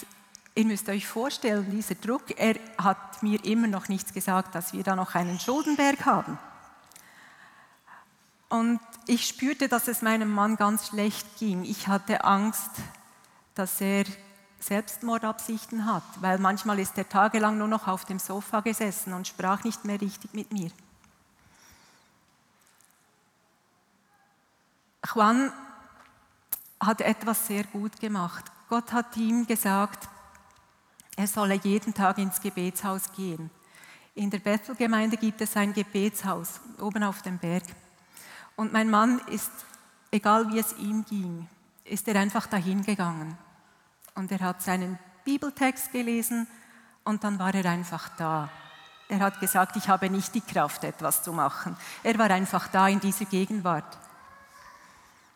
Ihr 0.55 0.67
müsst 0.67 0.89
euch 0.91 1.07
vorstellen, 1.07 1.71
dieser 1.71 1.95
Druck, 1.95 2.39
er 2.39 2.57
hat 2.77 3.23
mir 3.23 3.43
immer 3.43 3.69
noch 3.69 3.89
nichts 3.89 4.13
gesagt, 4.13 4.55
dass 4.55 4.75
wir 4.75 4.83
da 4.83 4.95
noch 4.95 5.15
einen 5.15 5.41
Schuldenberg 5.41 6.05
haben. 6.05 6.39
Und 8.51 8.81
ich 9.07 9.27
spürte, 9.27 9.69
dass 9.69 9.89
es 9.89 10.03
meinem 10.03 10.31
Mann 10.31 10.57
ganz 10.57 10.89
schlecht 10.89 11.27
ging. 11.39 11.65
Ich 11.65 11.89
hatte 11.89 12.25
Angst, 12.25 12.71
dass 13.55 13.81
er 13.81 14.05
Selbstmordabsichten 14.63 15.87
hat, 15.87 16.05
weil 16.21 16.39
manchmal 16.39 16.79
ist 16.79 16.97
er 16.97 17.09
tagelang 17.09 17.59
nur 17.59 17.69
noch 17.69 17.89
auf 17.89 18.05
dem 18.05 18.19
Sofa 18.19 18.61
gesessen 18.61 19.13
und 19.13 19.27
sprach 19.27 19.65
nicht 19.65 19.85
mehr 19.85 20.01
richtig 20.01 20.33
mit 20.35 20.53
mir. 20.53 20.71
Juan 25.13 25.53
hat 26.81 27.01
etwas 27.01 27.47
sehr 27.47 27.65
gut 27.65 27.99
gemacht. 28.01 28.45
Gott 28.69 28.93
hat 28.93 29.17
ihm 29.17 29.47
gesagt, 29.47 30.09
er 31.17 31.27
solle 31.27 31.55
jeden 31.55 31.93
Tag 31.93 32.19
ins 32.19 32.41
Gebetshaus 32.41 33.13
gehen. 33.13 33.51
In 34.15 34.31
der 34.31 34.39
Bethel-Gemeinde 34.39 35.17
gibt 35.17 35.41
es 35.41 35.57
ein 35.57 35.73
Gebetshaus 35.73 36.61
oben 36.81 37.03
auf 37.03 37.23
dem 37.23 37.39
Berg. 37.39 37.65
Und 38.57 38.73
mein 38.73 38.91
Mann 38.91 39.19
ist, 39.27 39.51
egal 40.11 40.53
wie 40.53 40.59
es 40.59 40.73
ihm 40.75 41.05
ging, 41.05 41.49
ist 41.85 42.07
er 42.07 42.17
einfach 42.17 42.47
dahin 42.47 42.83
gegangen. 42.83 43.37
Und 44.15 44.31
er 44.31 44.41
hat 44.41 44.63
seinen 44.63 44.99
Bibeltext 45.25 45.93
gelesen 45.93 46.47
und 47.05 47.25
dann 47.25 47.39
war 47.39 47.55
er 47.55 47.65
einfach 47.67 48.09
da. 48.17 48.49
Er 49.09 49.21
hat 49.21 49.41
gesagt, 49.41 49.77
ich 49.77 49.89
habe 49.89 50.09
nicht 50.09 50.35
die 50.35 50.41
Kraft, 50.41 50.85
etwas 50.85 51.23
zu 51.23 51.33
machen. 51.33 51.77
Er 52.03 52.19
war 52.19 52.31
einfach 52.31 52.69
da 52.69 52.89
in 52.89 53.01
dieser 53.01 53.27
Gegenwart. 53.27 53.99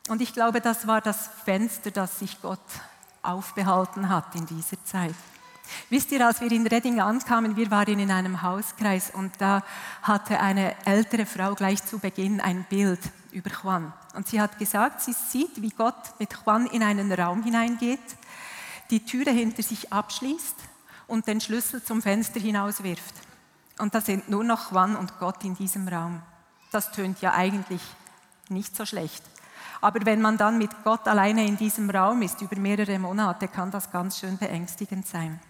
Und 0.08 0.22
ich 0.22 0.32
glaube, 0.32 0.60
das 0.60 0.86
war 0.86 1.00
das 1.00 1.28
Fenster, 1.44 1.90
das 1.90 2.20
sich 2.20 2.40
Gott 2.40 2.60
aufbehalten 3.22 4.08
hat 4.08 4.34
in 4.34 4.46
dieser 4.46 4.82
Zeit. 4.84 5.14
Wisst 5.90 6.12
ihr, 6.12 6.24
als 6.24 6.40
wir 6.40 6.50
in 6.52 6.66
Redding 6.66 7.00
ankamen, 7.00 7.56
wir 7.56 7.70
waren 7.70 7.98
in 7.98 8.10
einem 8.10 8.40
Hauskreis 8.42 9.10
und 9.10 9.32
da 9.38 9.62
hatte 10.02 10.40
eine 10.40 10.74
ältere 10.86 11.26
Frau 11.26 11.54
gleich 11.54 11.84
zu 11.84 11.98
Beginn 11.98 12.40
ein 12.40 12.64
Bild 12.64 13.00
über 13.32 13.50
Juan. 13.50 13.92
Und 14.14 14.28
sie 14.28 14.40
hat 14.40 14.58
gesagt, 14.58 15.02
sie 15.02 15.12
sieht, 15.12 15.60
wie 15.60 15.70
Gott 15.70 16.18
mit 16.18 16.30
Juan 16.32 16.66
in 16.66 16.82
einen 16.82 17.12
Raum 17.12 17.42
hineingeht, 17.42 18.00
die 18.90 19.04
Türe 19.04 19.30
hinter 19.30 19.62
sich 19.62 19.92
abschließt 19.92 20.56
und 21.06 21.26
den 21.26 21.40
Schlüssel 21.40 21.82
zum 21.82 22.02
Fenster 22.02 22.40
hinauswirft. 22.40 23.14
Und 23.78 23.94
da 23.94 24.00
sind 24.00 24.28
nur 24.28 24.44
noch 24.44 24.72
Juan 24.72 24.96
und 24.96 25.18
Gott 25.18 25.44
in 25.44 25.54
diesem 25.54 25.86
Raum. 25.88 26.22
Das 26.72 26.92
tönt 26.92 27.20
ja 27.20 27.34
eigentlich 27.34 27.82
nicht 28.48 28.74
so 28.76 28.86
schlecht. 28.86 29.22
Aber 29.80 30.04
wenn 30.06 30.22
man 30.22 30.38
dann 30.38 30.58
mit 30.58 30.70
Gott 30.84 31.06
alleine 31.06 31.46
in 31.46 31.56
diesem 31.56 31.90
Raum 31.90 32.22
ist, 32.22 32.40
über 32.40 32.56
mehrere 32.56 32.98
Monate, 32.98 33.48
kann 33.48 33.70
das 33.70 33.90
ganz 33.90 34.18
schön 34.18 34.38
beängstigend 34.38 35.06
sein. 35.06 35.40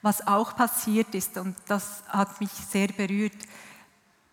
Was 0.00 0.26
auch 0.26 0.54
passiert 0.54 1.14
ist, 1.14 1.36
und 1.36 1.56
das 1.66 2.04
hat 2.08 2.40
mich 2.40 2.52
sehr 2.52 2.88
berührt, 2.88 3.36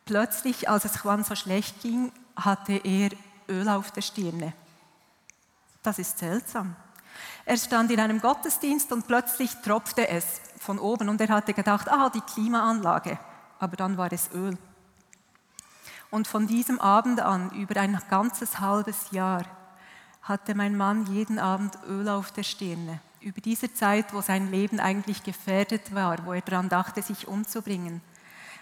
plötzlich, 0.06 0.70
als 0.70 0.86
es 0.86 1.04
Juan 1.04 1.24
so 1.24 1.36
schlecht 1.36 1.82
ging, 1.82 2.12
hatte 2.36 2.74
er 2.84 3.10
Öl 3.50 3.68
auf 3.70 3.92
der 3.92 4.02
Stirne. 4.02 4.54
Das 5.82 5.98
ist 5.98 6.20
seltsam. 6.20 6.76
Er 7.46 7.58
stand 7.58 7.92
in 7.92 8.00
einem 8.00 8.22
Gottesdienst 8.22 8.92
und 8.92 9.08
plötzlich 9.08 9.52
tropfte 9.64 10.08
es 10.08 10.42
von 10.58 10.80
oben 10.80 11.10
und 11.10 11.22
er 11.22 11.30
hatte 11.30 11.54
gedacht, 11.54 11.90
ah, 11.90 12.10
die 12.10 12.22
Klimaanlage. 12.22 13.20
Aber 13.60 13.76
dann 13.76 13.98
war 13.98 14.12
es 14.12 14.32
Öl. 14.34 14.58
Und 16.12 16.28
von 16.28 16.48
diesem 16.48 16.80
Abend 16.80 17.20
an, 17.20 17.52
über 17.52 17.80
ein 17.80 18.00
ganzes 18.10 18.60
halbes 18.60 19.12
Jahr, 19.12 19.44
hatte 20.22 20.56
mein 20.56 20.76
Mann 20.76 21.06
jeden 21.06 21.40
Abend 21.40 21.78
Öl 21.88 22.10
auf 22.10 22.32
der 22.32 22.44
Stirne 22.44 23.00
über 23.26 23.42
diese 23.42 23.74
Zeit, 23.74 24.14
wo 24.14 24.22
sein 24.22 24.52
Leben 24.52 24.80
eigentlich 24.80 25.24
gefährdet 25.24 25.96
war, 25.96 26.26
wo 26.26 26.34
er 26.34 26.42
daran 26.42 26.70
dachte, 26.70 27.02
sich 27.02 27.28
umzubringen. 27.28 28.02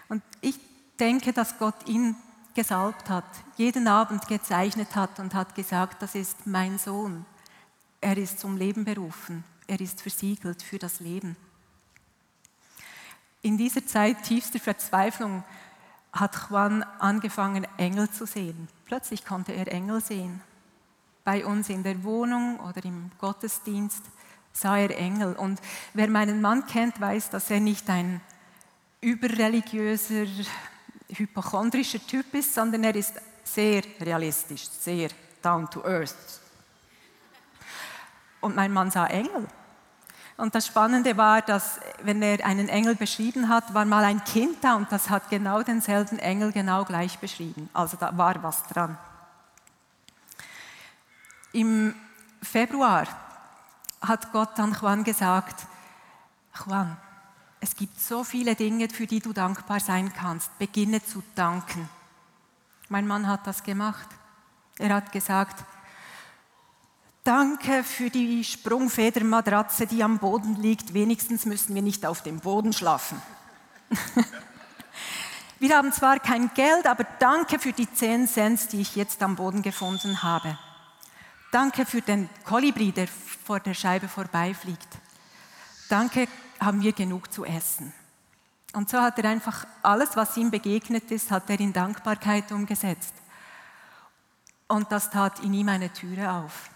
Und 0.08 0.22
ich 0.40 0.58
denke, 0.98 1.34
dass 1.34 1.58
Gott 1.58 1.86
ihn 1.86 2.16
gesalbt 2.54 3.10
hat, 3.10 3.24
jeden 3.56 3.86
Abend 3.88 4.26
gezeichnet 4.26 4.96
hat 4.96 5.18
und 5.18 5.34
hat 5.34 5.54
gesagt, 5.54 6.00
das 6.00 6.14
ist 6.14 6.46
mein 6.46 6.78
Sohn. 6.78 7.26
Er 8.04 8.18
ist 8.18 8.38
zum 8.38 8.58
Leben 8.58 8.84
berufen. 8.84 9.44
Er 9.66 9.80
ist 9.80 10.02
versiegelt 10.02 10.62
für 10.62 10.78
das 10.78 11.00
Leben. 11.00 11.38
In 13.40 13.56
dieser 13.56 13.86
Zeit 13.86 14.24
tiefster 14.24 14.60
Verzweiflung 14.60 15.42
hat 16.12 16.50
Juan 16.50 16.82
angefangen, 16.98 17.66
Engel 17.78 18.10
zu 18.10 18.26
sehen. 18.26 18.68
Plötzlich 18.84 19.24
konnte 19.24 19.52
er 19.52 19.72
Engel 19.72 20.02
sehen. 20.02 20.42
Bei 21.24 21.46
uns 21.46 21.70
in 21.70 21.82
der 21.82 22.04
Wohnung 22.04 22.60
oder 22.60 22.84
im 22.84 23.10
Gottesdienst 23.18 24.02
sah 24.52 24.76
er 24.76 24.94
Engel. 24.98 25.32
Und 25.32 25.62
wer 25.94 26.08
meinen 26.08 26.42
Mann 26.42 26.66
kennt, 26.66 27.00
weiß, 27.00 27.30
dass 27.30 27.50
er 27.50 27.60
nicht 27.60 27.88
ein 27.88 28.20
überreligiöser, 29.00 30.26
hypochondrischer 31.08 32.06
Typ 32.06 32.34
ist, 32.34 32.52
sondern 32.52 32.84
er 32.84 32.96
ist 32.96 33.14
sehr 33.44 33.82
realistisch, 33.98 34.68
sehr 34.68 35.08
down 35.40 35.70
to 35.70 35.82
earth. 35.86 36.43
Und 38.44 38.56
mein 38.56 38.74
Mann 38.74 38.90
sah 38.90 39.06
Engel. 39.06 39.48
Und 40.36 40.54
das 40.54 40.66
Spannende 40.66 41.16
war, 41.16 41.40
dass 41.40 41.80
wenn 42.02 42.20
er 42.20 42.44
einen 42.44 42.68
Engel 42.68 42.94
beschrieben 42.94 43.48
hat, 43.48 43.72
war 43.72 43.86
mal 43.86 44.04
ein 44.04 44.22
Kind 44.22 44.62
da 44.62 44.74
und 44.74 44.92
das 44.92 45.08
hat 45.08 45.30
genau 45.30 45.62
denselben 45.62 46.18
Engel 46.18 46.52
genau 46.52 46.84
gleich 46.84 47.18
beschrieben. 47.18 47.70
Also 47.72 47.96
da 47.96 48.14
war 48.18 48.42
was 48.42 48.62
dran. 48.64 48.98
Im 51.52 51.94
Februar 52.42 53.06
hat 54.02 54.30
Gott 54.30 54.50
dann 54.56 54.76
Juan 54.78 55.04
gesagt, 55.04 55.66
Juan, 56.66 56.98
es 57.60 57.74
gibt 57.74 57.98
so 57.98 58.24
viele 58.24 58.54
Dinge, 58.54 58.90
für 58.90 59.06
die 59.06 59.20
du 59.20 59.32
dankbar 59.32 59.80
sein 59.80 60.12
kannst. 60.12 60.58
Beginne 60.58 61.02
zu 61.02 61.22
danken. 61.34 61.88
Mein 62.90 63.06
Mann 63.06 63.26
hat 63.26 63.46
das 63.46 63.62
gemacht. 63.62 64.08
Er 64.76 64.94
hat 64.94 65.12
gesagt, 65.12 65.64
danke 67.24 67.82
für 67.82 68.10
die 68.10 68.44
Sprungfedermatratze, 68.44 69.86
die 69.86 70.04
am 70.04 70.18
Boden 70.18 70.56
liegt. 70.56 70.94
Wenigstens 70.94 71.46
müssen 71.46 71.74
wir 71.74 71.82
nicht 71.82 72.06
auf 72.06 72.22
dem 72.22 72.40
Boden 72.40 72.72
schlafen. 72.72 73.20
wir 75.58 75.76
haben 75.76 75.92
zwar 75.92 76.20
kein 76.20 76.52
Geld, 76.54 76.86
aber 76.86 77.04
danke 77.18 77.58
für 77.58 77.72
die 77.72 77.92
10 77.92 78.28
Cent, 78.28 78.72
die 78.72 78.82
ich 78.82 78.94
jetzt 78.94 79.22
am 79.22 79.36
Boden 79.36 79.62
gefunden 79.62 80.22
habe. 80.22 80.58
Danke 81.50 81.86
für 81.86 82.02
den 82.02 82.28
Kolibri, 82.44 82.92
der 82.92 83.08
vor 83.08 83.60
der 83.60 83.74
Scheibe 83.74 84.08
vorbeifliegt. 84.08 84.88
Danke, 85.88 86.28
haben 86.60 86.82
wir 86.82 86.92
genug 86.92 87.32
zu 87.32 87.44
essen. 87.44 87.92
Und 88.74 88.90
so 88.90 89.00
hat 89.00 89.18
er 89.18 89.30
einfach 89.30 89.66
alles, 89.82 90.16
was 90.16 90.36
ihm 90.36 90.50
begegnet 90.50 91.10
ist, 91.10 91.30
hat 91.30 91.48
er 91.48 91.60
in 91.60 91.72
Dankbarkeit 91.72 92.50
umgesetzt. 92.50 93.14
Und 94.66 94.90
das 94.90 95.10
tat 95.10 95.40
in 95.40 95.54
ihm 95.54 95.68
eine 95.68 95.92
Türe 95.92 96.32
auf. 96.32 96.70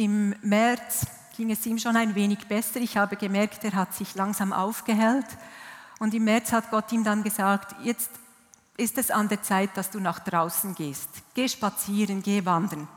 Im 0.00 0.34
März 0.40 1.04
ging 1.36 1.50
es 1.50 1.66
ihm 1.66 1.76
schon 1.76 1.94
ein 1.94 2.14
wenig 2.14 2.48
besser. 2.48 2.80
Ich 2.80 2.96
habe 2.96 3.16
gemerkt, 3.16 3.62
er 3.64 3.74
hat 3.74 3.92
sich 3.92 4.14
langsam 4.14 4.50
aufgehellt. 4.50 5.26
Und 5.98 6.14
im 6.14 6.24
März 6.24 6.52
hat 6.52 6.70
Gott 6.70 6.90
ihm 6.90 7.04
dann 7.04 7.22
gesagt, 7.22 7.76
jetzt 7.82 8.10
ist 8.78 8.96
es 8.96 9.10
an 9.10 9.28
der 9.28 9.42
Zeit, 9.42 9.76
dass 9.76 9.90
du 9.90 10.00
nach 10.00 10.20
draußen 10.20 10.74
gehst. 10.74 11.10
Geh 11.34 11.46
spazieren, 11.46 12.22
geh 12.22 12.46
wandern. 12.46 12.88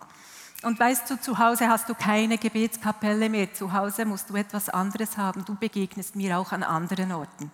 Und 0.62 0.80
weißt 0.80 1.10
du, 1.10 1.20
zu 1.20 1.40
Hause 1.40 1.68
hast 1.68 1.90
du 1.90 1.94
keine 1.94 2.38
Gebetskapelle 2.38 3.28
mehr. 3.28 3.54
Zu 3.54 3.74
Hause 3.74 4.06
musst 4.06 4.30
du 4.30 4.38
etwas 4.38 4.70
anderes 4.70 5.18
haben. 5.18 5.44
Du 5.44 5.56
begegnest 5.56 6.16
mir 6.16 6.40
auch 6.40 6.54
an 6.54 6.64
anderen 6.64 7.12
Orten. 7.12 7.52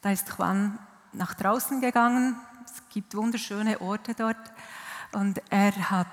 Da 0.00 0.12
ist 0.12 0.32
Juan 0.38 0.78
nach 1.12 1.34
draußen 1.34 1.78
gegangen. 1.82 2.36
Es 2.64 2.82
gibt 2.88 3.14
wunderschöne 3.14 3.82
Orte 3.82 4.14
dort. 4.14 4.50
Und 5.12 5.42
er 5.50 5.90
hat 5.90 6.08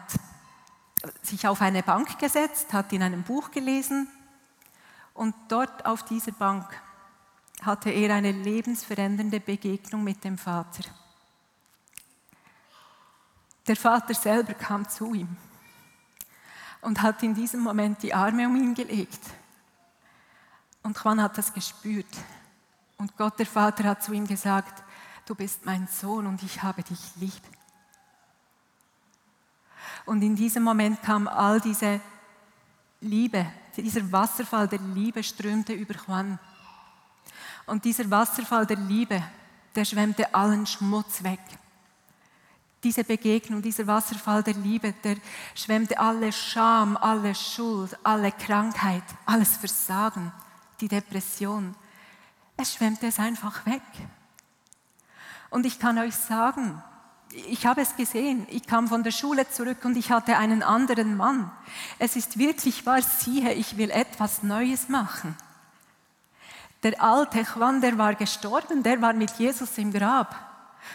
sich 1.22 1.48
auf 1.48 1.62
eine 1.62 1.84
Bank 1.84 2.20
gesetzt, 2.20 2.74
hat 2.74 2.94
in 2.94 3.04
einem 3.04 3.24
Buch 3.24 3.52
gelesen. 3.52 4.08
Und 5.14 5.36
dort 5.48 5.86
auf 5.86 6.04
dieser 6.04 6.32
Bank 6.32 6.66
hatte 7.62 7.90
er 7.90 8.16
eine 8.16 8.32
lebensverändernde 8.32 9.40
Begegnung 9.40 10.04
mit 10.04 10.24
dem 10.24 10.38
Vater. 10.38 10.84
Der 13.68 13.76
Vater 13.76 14.14
selber 14.14 14.54
kam 14.54 14.88
zu 14.90 15.14
ihm 15.14 15.38
und 16.82 17.02
hat 17.02 17.22
in 17.22 17.36
diesem 17.36 17.62
Moment 17.62 18.02
die 18.02 18.14
Arme 18.14 18.48
um 18.48 18.56
ihn 18.56 18.74
gelegt. 18.74 19.22
Und 20.84 20.98
Juan 21.04 21.22
hat 21.22 21.38
das 21.38 21.54
gespürt. 21.54 22.08
Und 22.98 23.16
Gott, 23.18 23.38
der 23.38 23.46
Vater, 23.46 23.84
hat 23.84 24.04
zu 24.04 24.14
ihm 24.14 24.26
gesagt, 24.26 24.84
du 25.26 25.36
bist 25.36 25.66
mein 25.66 25.88
Sohn 25.88 26.26
und 26.26 26.42
ich 26.42 26.64
habe 26.64 26.82
dich 26.82 27.00
lieb. 27.18 27.42
Und 30.12 30.22
in 30.24 30.36
diesem 30.36 30.64
Moment 30.64 31.02
kam 31.02 31.26
all 31.30 31.62
diese 31.62 32.02
Liebe, 33.00 33.50
dieser 33.78 34.12
Wasserfall 34.12 34.68
der 34.68 34.80
Liebe 34.80 35.24
strömte 35.24 35.72
über 35.72 35.96
Juan. 36.06 36.38
Und 37.66 37.86
dieser 37.86 38.12
Wasserfall 38.12 38.66
der 38.66 38.76
Liebe, 38.76 39.24
der 39.74 39.86
schwemmte 39.86 40.36
allen 40.36 40.66
Schmutz 40.66 41.24
weg. 41.24 41.40
Diese 42.84 43.06
Begegnung, 43.06 43.62
dieser 43.62 43.88
Wasserfall 43.88 44.44
der 44.44 44.56
Liebe, 44.56 44.92
der 45.02 45.16
schwemmte 45.56 45.98
alle 45.98 46.34
Scham, 46.34 46.98
alle 46.98 47.34
Schuld, 47.34 47.98
alle 48.04 48.34
Krankheit, 48.34 49.06
alles 49.26 49.56
Versagen, 49.56 50.34
die 50.82 50.90
Depression. 50.90 51.74
Es 52.58 52.74
schwemmte 52.74 53.08
es 53.08 53.18
einfach 53.18 53.66
weg. 53.66 53.82
Und 55.50 55.66
ich 55.66 55.80
kann 55.80 55.98
euch 56.00 56.18
sagen, 56.18 56.84
ich 57.34 57.66
habe 57.66 57.82
es 57.82 57.96
gesehen, 57.96 58.48
ich 58.50 58.66
kam 58.68 58.88
von 58.88 59.04
der 59.04 59.12
Schule 59.12 59.50
zurück 59.50 59.84
und 59.86 59.98
ich 59.98 60.12
hatte 60.12 60.38
einen 60.38 60.64
anderen 60.64 61.16
Mann. 61.16 61.52
Es 62.00 62.16
ist 62.16 62.38
wirklich 62.38 62.86
wahr, 62.86 63.02
siehe, 63.02 63.54
ich 63.54 63.78
will 63.78 63.92
etwas 63.92 64.44
Neues 64.44 64.90
machen. 64.90 65.36
Der 66.84 67.02
alte 67.02 67.42
Juan, 67.42 67.82
der 67.82 67.98
war 67.98 68.16
gestorben, 68.16 68.84
der 68.84 69.02
war 69.02 69.14
mit 69.14 69.32
Jesus 69.38 69.78
im 69.78 69.94
Grab. 69.94 70.36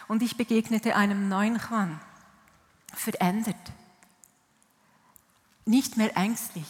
Und 0.08 0.22
ich 0.22 0.36
begegnete 0.36 0.96
einem 0.96 1.28
neuen 1.28 1.56
Juan, 1.56 2.00
verändert, 2.92 3.56
nicht 5.64 5.96
mehr 5.96 6.16
ängstlich. 6.16 6.66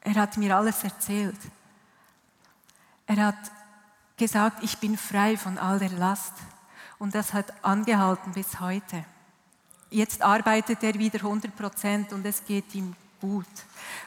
Er 0.00 0.14
hat 0.14 0.36
mir 0.36 0.56
alles 0.56 0.82
erzählt. 0.84 1.38
Er 3.06 3.26
hat 3.26 3.52
gesagt, 4.16 4.62
ich 4.62 4.78
bin 4.78 4.96
frei 4.96 5.36
von 5.36 5.58
all 5.58 5.78
der 5.78 5.90
Last. 5.90 6.32
Und 6.98 7.14
das 7.14 7.32
hat 7.32 7.52
angehalten 7.62 8.32
bis 8.32 8.58
heute. 8.60 9.04
Jetzt 9.90 10.22
arbeitet 10.22 10.82
er 10.82 10.94
wieder 10.94 11.18
100 11.18 11.54
Prozent 11.54 12.12
und 12.12 12.26
es 12.26 12.44
geht 12.44 12.74
ihm 12.74 12.96
gut. 13.20 13.46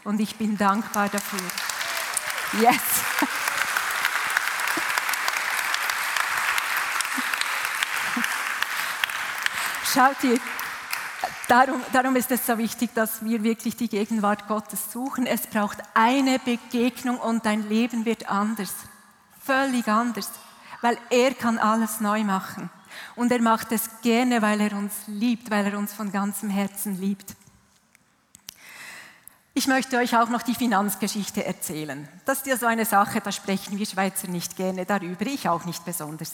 Und 0.03 0.19
ich 0.19 0.35
bin 0.35 0.57
dankbar 0.57 1.07
dafür. 1.09 1.39
Yes! 2.61 2.81
Schaut 9.93 10.23
ihr, 10.23 10.39
darum, 11.47 11.81
darum 11.91 12.15
ist 12.15 12.31
es 12.31 12.45
so 12.45 12.57
wichtig, 12.57 12.93
dass 12.93 13.23
wir 13.23 13.43
wirklich 13.43 13.75
die 13.75 13.89
Gegenwart 13.89 14.47
Gottes 14.47 14.91
suchen. 14.91 15.25
Es 15.25 15.47
braucht 15.47 15.77
eine 15.93 16.39
Begegnung 16.39 17.17
und 17.17 17.45
dein 17.45 17.67
Leben 17.69 18.05
wird 18.05 18.29
anders. 18.29 18.73
Völlig 19.43 19.87
anders. 19.87 20.31
Weil 20.81 20.97
er 21.09 21.33
kann 21.33 21.57
alles 21.57 22.01
neu 22.01 22.23
machen. 22.23 22.69
Und 23.15 23.31
er 23.31 23.41
macht 23.41 23.71
es 23.71 23.89
gerne, 24.01 24.41
weil 24.41 24.61
er 24.61 24.73
uns 24.77 24.93
liebt, 25.07 25.49
weil 25.49 25.65
er 25.65 25.77
uns 25.77 25.93
von 25.93 26.11
ganzem 26.11 26.49
Herzen 26.49 26.99
liebt. 26.99 27.35
Ich 29.53 29.67
möchte 29.67 29.97
euch 29.97 30.15
auch 30.15 30.29
noch 30.29 30.41
die 30.41 30.55
Finanzgeschichte 30.55 31.45
erzählen. 31.45 32.07
Das 32.25 32.39
ist 32.39 32.47
ja 32.47 32.55
so 32.55 32.65
eine 32.65 32.85
Sache, 32.85 33.19
da 33.19 33.31
sprechen 33.31 33.77
wir 33.77 33.85
Schweizer 33.85 34.27
nicht 34.27 34.55
gerne 34.55 34.85
darüber, 34.85 35.25
ich 35.25 35.49
auch 35.49 35.65
nicht 35.65 35.83
besonders. 35.83 36.33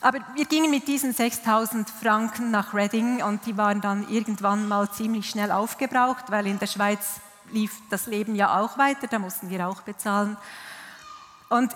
Aber 0.00 0.18
wir 0.34 0.44
gingen 0.44 0.70
mit 0.70 0.88
diesen 0.88 1.12
6000 1.12 1.88
Franken 1.88 2.50
nach 2.50 2.74
Reading 2.74 3.22
und 3.22 3.46
die 3.46 3.56
waren 3.56 3.80
dann 3.80 4.08
irgendwann 4.08 4.66
mal 4.66 4.90
ziemlich 4.90 5.30
schnell 5.30 5.52
aufgebraucht, 5.52 6.30
weil 6.30 6.46
in 6.46 6.58
der 6.58 6.66
Schweiz 6.66 7.20
lief 7.52 7.72
das 7.88 8.06
Leben 8.06 8.34
ja 8.34 8.58
auch 8.60 8.78
weiter, 8.78 9.06
da 9.06 9.18
mussten 9.18 9.48
wir 9.48 9.68
auch 9.68 9.82
bezahlen. 9.82 10.36
Und 11.48 11.72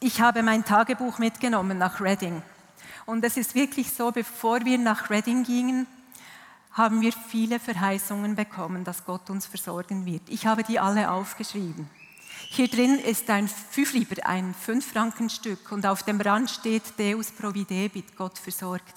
ich 0.00 0.20
habe 0.20 0.42
mein 0.42 0.64
Tagebuch 0.64 1.18
mitgenommen 1.18 1.78
nach 1.78 2.00
Reading. 2.00 2.42
Und 3.06 3.24
es 3.24 3.36
ist 3.36 3.54
wirklich 3.54 3.92
so, 3.92 4.10
bevor 4.10 4.64
wir 4.64 4.78
nach 4.78 5.10
Reading 5.10 5.44
gingen, 5.44 5.86
haben 6.72 7.00
wir 7.00 7.12
viele 7.12 7.60
Verheißungen 7.60 8.34
bekommen, 8.34 8.84
dass 8.84 9.04
Gott 9.04 9.28
uns 9.28 9.46
versorgen 9.46 10.06
wird. 10.06 10.22
Ich 10.28 10.46
habe 10.46 10.62
die 10.62 10.78
alle 10.78 11.10
aufgeschrieben. 11.10 11.88
Hier 12.50 12.68
drin 12.68 12.98
ist 12.98 13.28
ein 13.30 13.48
Fünfliber, 13.48 14.26
ein 14.26 14.54
Fünf-Frankenstück 14.54 15.70
und 15.72 15.86
auf 15.86 16.02
dem 16.02 16.20
Rand 16.20 16.50
steht 16.50 16.98
Deus 16.98 17.30
providebit, 17.30 18.16
Gott 18.16 18.38
versorgt. 18.38 18.94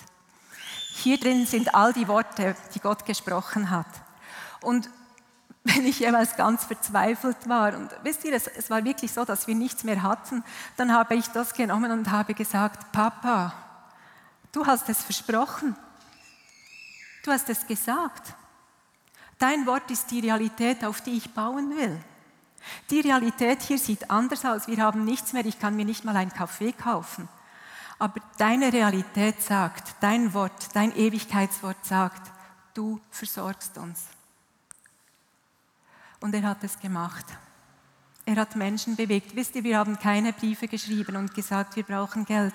Hier 0.95 1.17
drin 1.17 1.45
sind 1.45 1.75
all 1.75 1.93
die 1.93 2.07
Worte, 2.07 2.55
die 2.73 2.79
Gott 2.79 3.05
gesprochen 3.05 3.69
hat. 3.69 3.87
Und 4.61 4.89
wenn 5.63 5.85
ich 5.85 5.99
jemals 5.99 6.35
ganz 6.35 6.63
verzweifelt 6.63 7.49
war, 7.49 7.75
und 7.75 7.89
wisst 8.03 8.23
ihr, 8.23 8.33
es, 8.33 8.47
es 8.47 8.69
war 8.69 8.83
wirklich 8.85 9.11
so, 9.11 9.25
dass 9.25 9.47
wir 9.47 9.55
nichts 9.55 9.83
mehr 9.83 10.03
hatten, 10.03 10.43
dann 10.77 10.93
habe 10.93 11.15
ich 11.15 11.27
das 11.27 11.53
genommen 11.53 11.91
und 11.91 12.11
habe 12.11 12.33
gesagt, 12.33 12.91
Papa, 12.91 13.53
du 14.55 14.65
hast 14.65 14.87
es 14.89 15.03
versprochen. 15.03 15.75
Du 17.23 17.31
hast 17.31 17.49
es 17.49 17.67
gesagt. 17.67 18.33
Dein 19.37 19.65
Wort 19.65 19.91
ist 19.91 20.09
die 20.11 20.21
Realität, 20.21 20.85
auf 20.85 21.01
die 21.01 21.17
ich 21.17 21.33
bauen 21.33 21.75
will. 21.75 21.99
Die 22.89 23.01
Realität 23.01 23.61
hier 23.63 23.77
sieht 23.77 24.09
anders 24.09 24.45
aus. 24.45 24.67
Wir 24.67 24.77
haben 24.77 25.03
nichts 25.03 25.33
mehr. 25.33 25.45
Ich 25.45 25.59
kann 25.59 25.75
mir 25.75 25.85
nicht 25.85 26.05
mal 26.05 26.15
einen 26.15 26.31
Kaffee 26.31 26.71
kaufen. 26.71 27.27
Aber 27.99 28.21
deine 28.37 28.71
Realität 28.71 29.41
sagt, 29.41 29.95
dein 29.99 30.33
Wort, 30.33 30.69
dein 30.73 30.95
Ewigkeitswort 30.95 31.85
sagt, 31.85 32.31
du 32.73 32.99
versorgst 33.11 33.77
uns. 33.77 34.05
Und 36.19 36.33
er 36.33 36.43
hat 36.43 36.63
es 36.63 36.79
gemacht. 36.79 37.25
Er 38.25 38.37
hat 38.37 38.55
Menschen 38.55 38.95
bewegt. 38.95 39.35
Wisst 39.35 39.55
ihr, 39.55 39.63
wir 39.63 39.77
haben 39.77 39.99
keine 39.99 40.33
Briefe 40.33 40.67
geschrieben 40.67 41.15
und 41.15 41.33
gesagt, 41.33 41.75
wir 41.75 41.83
brauchen 41.83 42.25
Geld. 42.25 42.53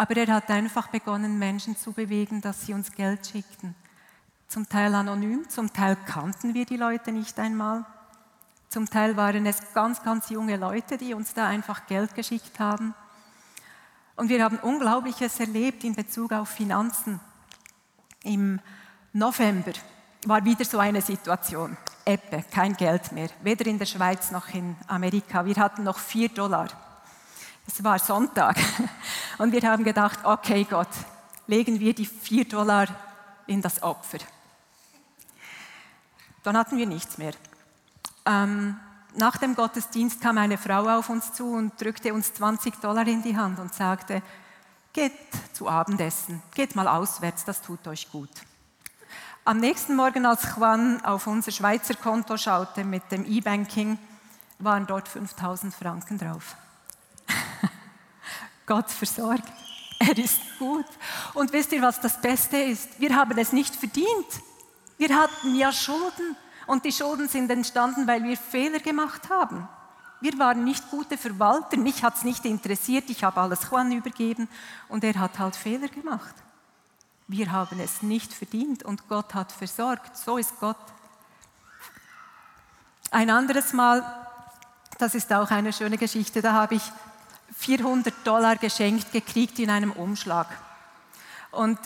Aber 0.00 0.16
er 0.16 0.32
hat 0.32 0.48
einfach 0.48 0.88
begonnen, 0.88 1.38
Menschen 1.38 1.76
zu 1.76 1.92
bewegen, 1.92 2.40
dass 2.40 2.64
sie 2.64 2.72
uns 2.72 2.90
Geld 2.90 3.26
schickten. 3.26 3.74
Zum 4.48 4.66
Teil 4.66 4.94
anonym, 4.94 5.46
zum 5.50 5.74
Teil 5.74 5.94
kannten 6.06 6.54
wir 6.54 6.64
die 6.64 6.78
Leute 6.78 7.12
nicht 7.12 7.38
einmal. 7.38 7.84
Zum 8.70 8.88
Teil 8.88 9.18
waren 9.18 9.44
es 9.44 9.58
ganz, 9.74 10.02
ganz 10.02 10.30
junge 10.30 10.56
Leute, 10.56 10.96
die 10.96 11.12
uns 11.12 11.34
da 11.34 11.46
einfach 11.46 11.84
Geld 11.84 12.14
geschickt 12.14 12.58
haben. 12.58 12.94
Und 14.16 14.30
wir 14.30 14.42
haben 14.42 14.56
Unglaubliches 14.60 15.38
erlebt 15.38 15.84
in 15.84 15.94
Bezug 15.94 16.32
auf 16.32 16.48
Finanzen. 16.48 17.20
Im 18.24 18.58
November 19.12 19.72
war 20.24 20.42
wieder 20.42 20.64
so 20.64 20.78
eine 20.78 21.02
Situation. 21.02 21.76
Eppe, 22.06 22.42
kein 22.50 22.74
Geld 22.74 23.12
mehr, 23.12 23.28
weder 23.42 23.66
in 23.66 23.78
der 23.78 23.84
Schweiz 23.84 24.30
noch 24.30 24.48
in 24.54 24.76
Amerika. 24.86 25.44
Wir 25.44 25.56
hatten 25.56 25.84
noch 25.84 25.98
vier 25.98 26.30
Dollar. 26.30 26.89
Es 27.66 27.82
war 27.84 27.98
Sonntag 27.98 28.56
und 29.38 29.52
wir 29.52 29.62
haben 29.62 29.84
gedacht, 29.84 30.20
okay 30.24 30.66
Gott, 30.68 30.88
legen 31.46 31.78
wir 31.80 31.94
die 31.94 32.06
vier 32.06 32.44
Dollar 32.46 32.88
in 33.46 33.62
das 33.62 33.82
Opfer. 33.82 34.18
Dann 36.42 36.56
hatten 36.56 36.78
wir 36.78 36.86
nichts 36.86 37.18
mehr. 37.18 37.32
Ähm, 38.24 38.76
nach 39.14 39.36
dem 39.36 39.54
Gottesdienst 39.54 40.20
kam 40.20 40.38
eine 40.38 40.58
Frau 40.58 40.88
auf 40.88 41.08
uns 41.08 41.32
zu 41.32 41.52
und 41.52 41.80
drückte 41.80 42.14
uns 42.14 42.32
20 42.34 42.80
Dollar 42.80 43.06
in 43.06 43.22
die 43.22 43.36
Hand 43.36 43.58
und 43.58 43.74
sagte, 43.74 44.22
geht 44.92 45.12
zu 45.52 45.68
Abendessen, 45.68 46.42
geht 46.54 46.76
mal 46.76 46.88
auswärts, 46.88 47.44
das 47.44 47.60
tut 47.60 47.86
euch 47.86 48.10
gut. 48.10 48.30
Am 49.44 49.58
nächsten 49.58 49.96
Morgen, 49.96 50.26
als 50.26 50.46
Juan 50.56 51.04
auf 51.04 51.26
unser 51.26 51.50
Schweizer 51.50 51.94
Konto 51.94 52.36
schaute 52.36 52.84
mit 52.84 53.10
dem 53.10 53.24
E-Banking, 53.24 53.98
waren 54.58 54.86
dort 54.86 55.08
5000 55.08 55.74
Franken 55.74 56.18
drauf. 56.18 56.56
Gott 58.66 58.90
versorgt. 58.90 59.52
Er 59.98 60.16
ist 60.16 60.40
gut. 60.58 60.86
Und 61.34 61.52
wisst 61.52 61.72
ihr, 61.72 61.82
was 61.82 62.00
das 62.00 62.20
Beste 62.20 62.56
ist? 62.56 62.98
Wir 62.98 63.14
haben 63.14 63.36
es 63.38 63.52
nicht 63.52 63.74
verdient. 63.74 64.26
Wir 64.96 65.14
hatten 65.14 65.54
ja 65.54 65.72
Schulden. 65.72 66.36
Und 66.66 66.84
die 66.84 66.92
Schulden 66.92 67.28
sind 67.28 67.50
entstanden, 67.50 68.06
weil 68.06 68.22
wir 68.22 68.36
Fehler 68.36 68.78
gemacht 68.78 69.28
haben. 69.28 69.68
Wir 70.20 70.38
waren 70.38 70.64
nicht 70.64 70.90
gute 70.90 71.16
Verwalter, 71.16 71.78
mich 71.78 72.02
hat 72.04 72.16
es 72.16 72.24
nicht 72.24 72.44
interessiert, 72.44 73.08
ich 73.08 73.24
habe 73.24 73.40
alles 73.40 73.60
Juan 73.70 73.90
übergeben 73.90 74.48
und 74.88 75.02
er 75.02 75.18
hat 75.18 75.38
halt 75.38 75.56
Fehler 75.56 75.88
gemacht. 75.88 76.34
Wir 77.26 77.50
haben 77.50 77.80
es 77.80 78.02
nicht 78.02 78.32
verdient 78.32 78.82
und 78.82 79.08
Gott 79.08 79.34
hat 79.34 79.50
versorgt. 79.50 80.16
So 80.16 80.36
ist 80.36 80.58
Gott. 80.60 80.76
Ein 83.10 83.30
anderes 83.30 83.72
Mal, 83.72 84.04
das 84.98 85.14
ist 85.14 85.32
auch 85.32 85.50
eine 85.50 85.72
schöne 85.72 85.96
Geschichte, 85.96 86.42
da 86.42 86.52
habe 86.52 86.74
ich 86.74 86.82
400 87.60 88.14
Dollar 88.24 88.56
geschenkt 88.56 89.12
gekriegt 89.12 89.58
in 89.58 89.68
einem 89.68 89.92
Umschlag. 89.92 90.46
Und 91.50 91.78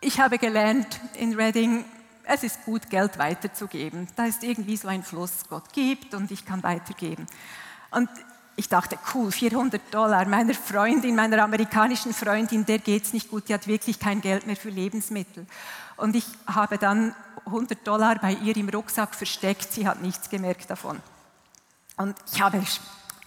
ich 0.00 0.20
habe 0.20 0.38
gelernt 0.38 1.00
in 1.14 1.34
Reading, 1.34 1.84
es 2.24 2.42
ist 2.42 2.64
gut, 2.64 2.90
Geld 2.90 3.18
weiterzugeben. 3.18 4.06
Da 4.16 4.26
ist 4.26 4.44
irgendwie 4.44 4.76
so 4.76 4.88
ein 4.88 5.02
Fluss, 5.02 5.44
Gott 5.48 5.72
gibt 5.72 6.14
und 6.14 6.30
ich 6.30 6.44
kann 6.44 6.62
weitergeben. 6.62 7.26
Und 7.90 8.10
ich 8.56 8.68
dachte, 8.68 8.98
cool, 9.14 9.32
400 9.32 9.80
Dollar. 9.92 10.26
Meiner 10.26 10.52
Freundin, 10.52 11.16
meiner 11.16 11.42
amerikanischen 11.42 12.12
Freundin, 12.12 12.66
der 12.66 12.78
geht 12.78 13.04
es 13.04 13.14
nicht 13.14 13.30
gut, 13.30 13.48
die 13.48 13.54
hat 13.54 13.66
wirklich 13.66 13.98
kein 13.98 14.20
Geld 14.20 14.46
mehr 14.46 14.56
für 14.56 14.68
Lebensmittel. 14.68 15.46
Und 15.96 16.14
ich 16.14 16.26
habe 16.46 16.76
dann 16.76 17.14
100 17.46 17.86
Dollar 17.86 18.16
bei 18.16 18.34
ihr 18.34 18.54
im 18.58 18.68
Rucksack 18.68 19.14
versteckt, 19.14 19.72
sie 19.72 19.88
hat 19.88 20.02
nichts 20.02 20.28
gemerkt 20.28 20.68
davon. 20.68 21.00
Und 21.96 22.14
ich 22.30 22.42
habe 22.42 22.62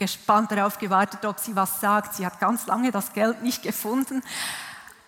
gespannt 0.04 0.52
darauf 0.52 0.78
gewartet, 0.80 1.24
ob 1.24 1.40
sie 1.40 1.56
was 1.56 1.80
sagt. 1.80 2.16
Sie 2.16 2.26
hat 2.26 2.38
ganz 2.42 2.68
lange 2.68 2.92
das 2.92 3.14
Geld 3.14 3.42
nicht 3.42 3.64
gefunden. 3.64 4.22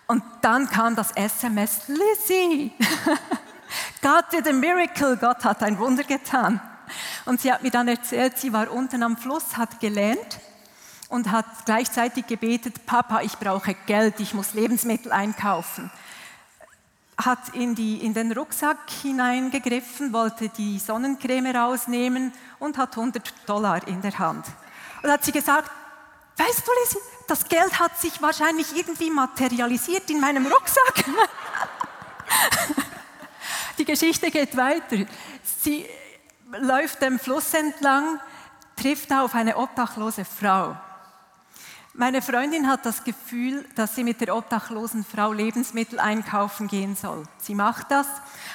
Und 0.08 0.24
dann 0.42 0.70
kam 0.70 0.96
das 0.96 1.12
SMS, 1.12 1.88
Lizzie, 1.88 2.72
God 4.02 4.24
did 4.32 4.48
a 4.48 4.54
miracle, 4.54 5.18
Gott 5.18 5.44
hat 5.44 5.64
ein 5.64 5.78
Wunder 5.80 6.04
getan. 6.04 6.62
Und 7.26 7.42
sie 7.42 7.52
hat 7.52 7.64
mir 7.64 7.72
dann 7.72 7.90
erzählt, 7.90 8.38
sie 8.38 8.54
war 8.54 8.72
unten 8.72 9.04
am 9.04 9.18
Fluss, 9.18 9.58
hat 9.58 9.82
gelernt 9.82 10.40
und 11.10 11.32
hat 11.32 11.46
gleichzeitig 11.66 12.28
gebetet, 12.28 12.86
Papa, 12.86 13.22
ich 13.22 13.38
brauche 13.38 13.74
Geld, 13.86 14.20
ich 14.20 14.34
muss 14.34 14.54
Lebensmittel 14.54 15.12
einkaufen. 15.12 15.92
Hat 17.18 17.50
in, 17.54 17.76
die, 17.76 18.06
in 18.06 18.14
den 18.14 18.32
Rucksack 18.32 18.78
hineingegriffen, 19.02 20.14
wollte 20.14 20.50
die 20.50 20.80
Sonnencreme 20.80 21.56
rausnehmen 21.56 22.32
und 22.60 22.78
hat 22.78 22.96
100 22.96 23.34
Dollar 23.48 23.86
in 23.88 24.02
der 24.02 24.18
Hand. 24.20 24.46
Und 25.06 25.12
hat 25.12 25.24
sie 25.24 25.32
gesagt, 25.32 25.70
weißt 26.36 26.68
du, 26.68 26.72
Lizzie, 26.82 26.98
das 27.28 27.48
Geld 27.48 27.80
hat 27.80 27.96
sich 28.02 28.20
wahrscheinlich 28.24 28.76
irgendwie 28.76 29.12
materialisiert 29.12 30.10
in 30.10 30.20
meinem 30.20 30.48
Rucksack. 30.48 31.06
Die 33.78 33.86
Geschichte 33.86 34.32
geht 34.32 34.58
weiter. 34.58 35.06
Sie 35.62 35.86
läuft 36.60 37.04
dem 37.04 37.20
Fluss 37.20 37.54
entlang, 37.54 38.20
trifft 38.76 39.14
auf 39.14 39.36
eine 39.36 39.56
obdachlose 39.58 40.26
Frau. 40.26 40.76
Meine 41.98 42.22
Freundin 42.22 42.68
hat 42.68 42.86
das 42.86 43.06
Gefühl, 43.06 43.64
dass 43.76 43.96
sie 43.96 44.04
mit 44.04 44.20
der 44.20 44.36
obdachlosen 44.36 45.06
Frau 45.06 45.32
Lebensmittel 45.32 45.98
einkaufen 45.98 46.68
gehen 46.68 46.98
soll. 46.98 47.24
Sie 47.38 47.56
macht 47.56 47.90
das. 47.90 48.06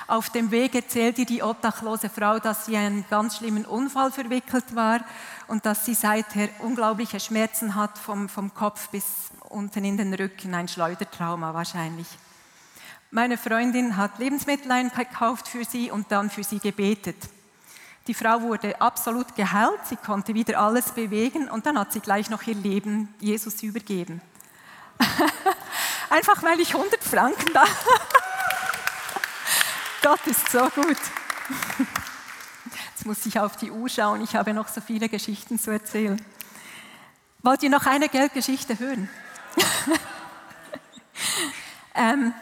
Auf 0.06 0.28
dem 0.28 0.50
Weg 0.50 0.74
erzählt 0.74 1.18
ihr 1.18 1.24
die 1.24 1.42
obdachlose 1.42 2.10
Frau, 2.10 2.38
dass 2.38 2.66
sie 2.66 2.76
einen 2.76 3.06
ganz 3.08 3.38
schlimmen 3.38 3.64
Unfall 3.64 4.12
verwickelt 4.12 4.74
war 4.74 5.00
und 5.48 5.64
dass 5.64 5.86
sie 5.86 5.94
seither 5.94 6.50
unglaubliche 6.58 7.18
Schmerzen 7.18 7.76
hat 7.76 7.96
vom, 7.96 8.28
vom 8.28 8.52
Kopf 8.52 8.90
bis 8.90 9.06
unten 9.48 9.86
in 9.86 9.96
den 9.96 10.12
Rücken, 10.12 10.52
ein 10.52 10.68
Schleudertrauma 10.68 11.54
wahrscheinlich. 11.54 12.08
Meine 13.10 13.38
Freundin 13.38 13.96
hat 13.96 14.18
Lebensmittel 14.18 14.70
eingekauft 14.70 15.48
für 15.48 15.64
sie 15.64 15.90
und 15.90 16.12
dann 16.12 16.28
für 16.28 16.44
sie 16.44 16.58
gebetet. 16.58 17.16
Die 18.10 18.14
Frau 18.14 18.40
wurde 18.40 18.80
absolut 18.80 19.36
geheilt, 19.36 19.86
sie 19.88 19.94
konnte 19.94 20.34
wieder 20.34 20.58
alles 20.58 20.90
bewegen 20.90 21.48
und 21.48 21.64
dann 21.64 21.78
hat 21.78 21.92
sie 21.92 22.00
gleich 22.00 22.28
noch 22.28 22.42
ihr 22.42 22.56
Leben 22.56 23.14
Jesus 23.20 23.62
übergeben. 23.62 24.20
Einfach 26.10 26.42
weil 26.42 26.58
ich 26.58 26.74
100 26.74 27.04
Franken 27.04 27.52
da. 27.54 27.62
Gott 30.02 30.26
ist 30.26 30.50
so 30.50 30.68
gut. 30.70 30.96
Jetzt 32.90 33.06
muss 33.06 33.24
ich 33.26 33.38
auf 33.38 33.56
die 33.56 33.70
Uhr 33.70 33.88
schauen, 33.88 34.24
ich 34.24 34.34
habe 34.34 34.54
noch 34.54 34.66
so 34.66 34.80
viele 34.80 35.08
Geschichten 35.08 35.60
zu 35.60 35.70
erzählen. 35.70 36.20
Wollt 37.44 37.62
ihr 37.62 37.70
noch 37.70 37.86
eine 37.86 38.08
Geldgeschichte 38.08 38.76
hören? 38.80 39.08
ähm, 41.94 42.34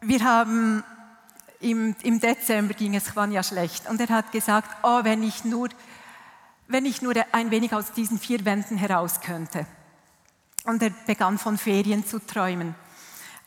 wir 0.00 0.24
haben 0.24 0.82
im, 1.60 1.94
im 2.02 2.20
Dezember 2.20 2.74
ging 2.74 2.94
es 2.94 3.14
Juan 3.14 3.32
ja 3.32 3.42
schlecht 3.42 3.88
und 3.88 4.00
er 4.00 4.08
hat 4.08 4.32
gesagt, 4.32 4.68
oh, 4.82 5.00
wenn 5.02 5.22
ich 5.22 5.44
nur, 5.44 5.68
wenn 6.68 6.86
ich 6.86 7.02
nur 7.02 7.14
ein 7.32 7.50
wenig 7.50 7.74
aus 7.74 7.92
diesen 7.92 8.18
vier 8.18 8.44
Wänden 8.44 8.76
heraus 8.76 9.20
könnte. 9.20 9.66
Und 10.64 10.82
er 10.82 10.90
begann 11.06 11.38
von 11.38 11.56
Ferien 11.56 12.06
zu 12.06 12.18
träumen. 12.18 12.74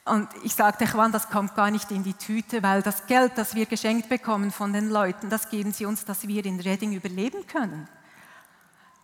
Und 0.04 0.28
ich 0.44 0.56
sagte, 0.56 0.86
Juan, 0.86 1.12
das 1.12 1.30
kommt 1.30 1.56
gar 1.56 1.70
nicht 1.70 1.92
in 1.92 2.04
die 2.04 2.16
Tüte, 2.16 2.64
weil 2.64 2.82
das 2.82 3.06
Geld, 3.06 3.34
das 3.36 3.54
wir 3.54 3.68
geschenkt 3.68 4.10
bekommen 4.10 4.52
von 4.52 4.74
den 4.74 4.90
Leuten, 4.90 5.30
das 5.30 5.50
geben 5.50 5.72
sie 5.72 5.86
uns, 5.86 6.06
dass 6.06 6.28
wir 6.28 6.44
in 6.44 6.60
Redding 6.60 6.94
überleben 6.94 7.46
können. 7.46 7.88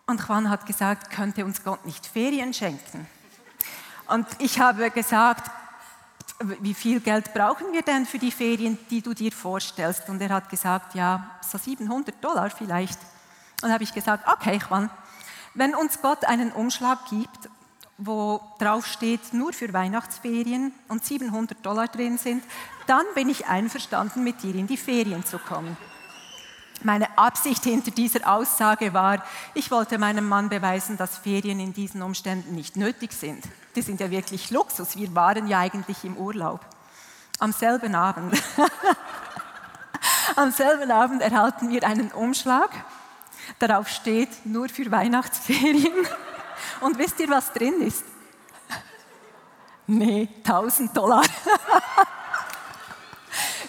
Und 0.07 0.25
Juan 0.27 0.49
hat 0.49 0.65
gesagt, 0.65 1.11
könnte 1.11 1.45
uns 1.45 1.63
Gott 1.63 1.85
nicht 1.85 2.05
Ferien 2.05 2.53
schenken? 2.53 3.05
Und 4.07 4.25
ich 4.39 4.59
habe 4.59 4.89
gesagt, 4.89 5.51
wie 6.39 6.73
viel 6.73 7.00
Geld 7.00 7.34
brauchen 7.34 7.71
wir 7.71 7.82
denn 7.82 8.06
für 8.06 8.19
die 8.19 8.32
Ferien, 8.32 8.78
die 8.89 9.02
du 9.02 9.13
dir 9.13 9.32
vorstellst? 9.32 10.10
Und 10.10 10.21
er 10.21 10.30
hat 10.30 10.50
gesagt, 10.50 10.95
ja, 10.95 11.32
so 11.41 11.58
700 11.58 12.23
Dollar 12.23 12.50
vielleicht. 12.50 13.00
Und 13.00 13.63
dann 13.63 13.73
habe 13.73 13.84
ich 13.84 13.93
gesagt, 13.93 14.28
okay, 14.28 14.60
Juan, 14.69 14.89
wenn 15.56 15.73
uns 15.73 16.02
Gott 16.02 16.26
einen 16.26 16.52
Umschlag 16.52 17.00
gibt, 17.10 17.50
wo 17.97 18.41
drauf 18.60 18.86
steht, 18.86 19.34
nur 19.34 19.54
für 19.54 19.73
Weihnachtsferien 19.73 20.71
und 20.88 21.04
700 21.04 21.65
Dollar 21.65 21.88
drin 21.88 22.19
sind, 22.19 22.43
dann 22.86 23.06
bin 23.15 23.30
ich 23.30 23.47
einverstanden, 23.47 24.23
mit 24.23 24.43
dir 24.43 24.54
in 24.54 24.67
die 24.67 24.78
Ferien 24.78 25.26
zu 25.26 25.39
kommen. 25.39 25.76
Meine 26.84 27.17
Absicht 27.17 27.63
hinter 27.63 27.89
dieser 27.89 28.32
Aussage 28.32 28.93
war, 28.93 29.26
ich 29.56 29.71
wollte 29.71 29.97
meinem 29.97 30.30
Mann 30.30 30.50
beweisen, 30.50 30.95
dass 30.95 31.17
Ferien 31.17 31.60
in 31.60 31.73
diesen 31.73 32.04
Umständen 32.04 32.54
nicht 32.54 32.78
nötig 32.78 33.13
sind. 33.13 33.43
Die 33.77 33.83
sind 33.83 33.99
ja 33.99 34.09
wirklich 34.09 34.49
Luxus. 34.49 34.97
Wir 34.97 35.13
waren 35.13 35.47
ja 35.47 35.59
eigentlich 35.59 36.03
im 36.03 36.17
Urlaub. 36.17 36.61
Am 37.37 37.51
selben 37.51 37.93
Abend, 37.93 38.33
am 40.35 40.49
selben 40.49 40.89
Abend 40.89 41.21
erhalten 41.21 41.69
wir 41.69 41.83
einen 41.83 42.11
Umschlag. 42.11 42.71
Darauf 43.59 43.87
steht 43.87 44.47
nur 44.47 44.67
für 44.69 44.89
Weihnachtsferien. 44.89 46.07
Und 46.81 46.97
wisst 46.97 47.19
ihr, 47.19 47.29
was 47.29 47.53
drin 47.53 47.83
ist? 47.83 48.03
Nee, 49.85 50.27
1000 50.43 50.97
Dollar. 50.97 51.21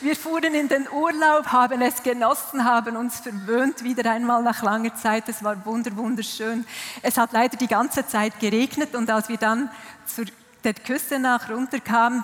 Wir 0.01 0.15
fuhren 0.15 0.55
in 0.55 0.69
den 0.69 0.89
Urlaub, 0.89 1.49
haben 1.49 1.83
es 1.83 2.05
genossen, 2.05 2.65
haben 2.65 2.97
uns 2.97 3.19
verwöhnt, 3.19 3.83
wieder 3.83 4.13
einmal 4.13 4.45
nach 4.45 4.63
langer 4.63 4.95
Zeit. 4.95 5.29
Es 5.29 5.43
war 5.43 5.65
wunderschön. 5.67 6.65
Es 7.03 7.19
hat 7.19 7.33
leider 7.33 7.57
die 7.57 7.67
ganze 7.67 8.07
Zeit 8.07 8.39
geregnet 8.39 8.95
und 8.95 9.11
als 9.11 9.29
wir 9.29 9.39
dann 9.39 9.69
zur 10.07 10.27
der 10.63 10.75
Küste 10.75 11.19
nach 11.19 11.51
runterkamen, 11.51 12.23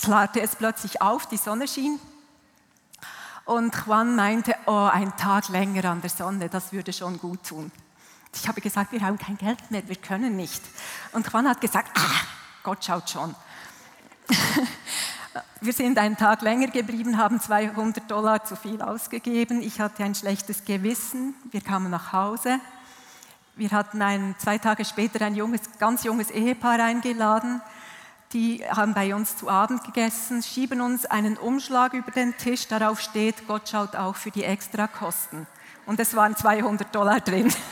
klarte 0.00 0.40
es 0.40 0.56
plötzlich 0.56 1.02
auf, 1.02 1.26
die 1.26 1.36
Sonne 1.36 1.68
schien. 1.68 2.00
Und 3.44 3.74
Juan 3.86 4.16
meinte, 4.16 4.54
oh, 4.64 4.88
ein 4.90 5.14
Tag 5.18 5.50
länger 5.50 5.84
an 5.90 6.00
der 6.00 6.10
Sonne, 6.10 6.48
das 6.48 6.72
würde 6.72 6.94
schon 6.94 7.18
gut 7.18 7.44
tun. 7.46 7.70
Ich 8.34 8.48
habe 8.48 8.62
gesagt, 8.62 8.92
wir 8.92 9.02
haben 9.02 9.18
kein 9.18 9.36
Geld 9.36 9.70
mehr, 9.70 9.86
wir 9.86 9.96
können 9.96 10.34
nicht. 10.34 10.62
Und 11.12 11.30
Juan 11.30 11.46
hat 11.46 11.60
gesagt, 11.60 11.90
ah, 11.94 12.24
Gott 12.62 12.82
schaut 12.82 13.10
schon. 13.10 13.34
Wir 15.62 15.72
sind 15.72 15.96
einen 15.96 16.18
Tag 16.18 16.42
länger 16.42 16.66
geblieben, 16.66 17.16
haben 17.16 17.40
200 17.40 18.10
Dollar 18.10 18.44
zu 18.44 18.56
viel 18.56 18.82
ausgegeben. 18.82 19.62
Ich 19.62 19.80
hatte 19.80 20.04
ein 20.04 20.14
schlechtes 20.14 20.66
Gewissen. 20.66 21.34
Wir 21.50 21.62
kamen 21.62 21.90
nach 21.90 22.12
Hause. 22.12 22.60
Wir 23.54 23.70
hatten 23.70 24.02
ein, 24.02 24.34
zwei 24.36 24.58
Tage 24.58 24.84
später 24.84 25.24
ein 25.24 25.34
junges, 25.34 25.62
ganz 25.78 26.04
junges 26.04 26.30
Ehepaar 26.30 26.78
eingeladen. 26.80 27.62
Die 28.34 28.62
haben 28.68 28.92
bei 28.92 29.14
uns 29.14 29.38
zu 29.38 29.48
Abend 29.48 29.82
gegessen, 29.82 30.42
schieben 30.42 30.82
uns 30.82 31.06
einen 31.06 31.38
Umschlag 31.38 31.94
über 31.94 32.10
den 32.10 32.36
Tisch. 32.36 32.68
Darauf 32.68 33.00
steht, 33.00 33.46
Gott 33.46 33.66
schaut 33.66 33.96
auch 33.96 34.14
für 34.14 34.30
die 34.30 34.44
Extrakosten. 34.44 35.46
Und 35.86 35.98
es 36.00 36.14
waren 36.14 36.36
200 36.36 36.94
Dollar 36.94 37.20
drin. 37.20 37.50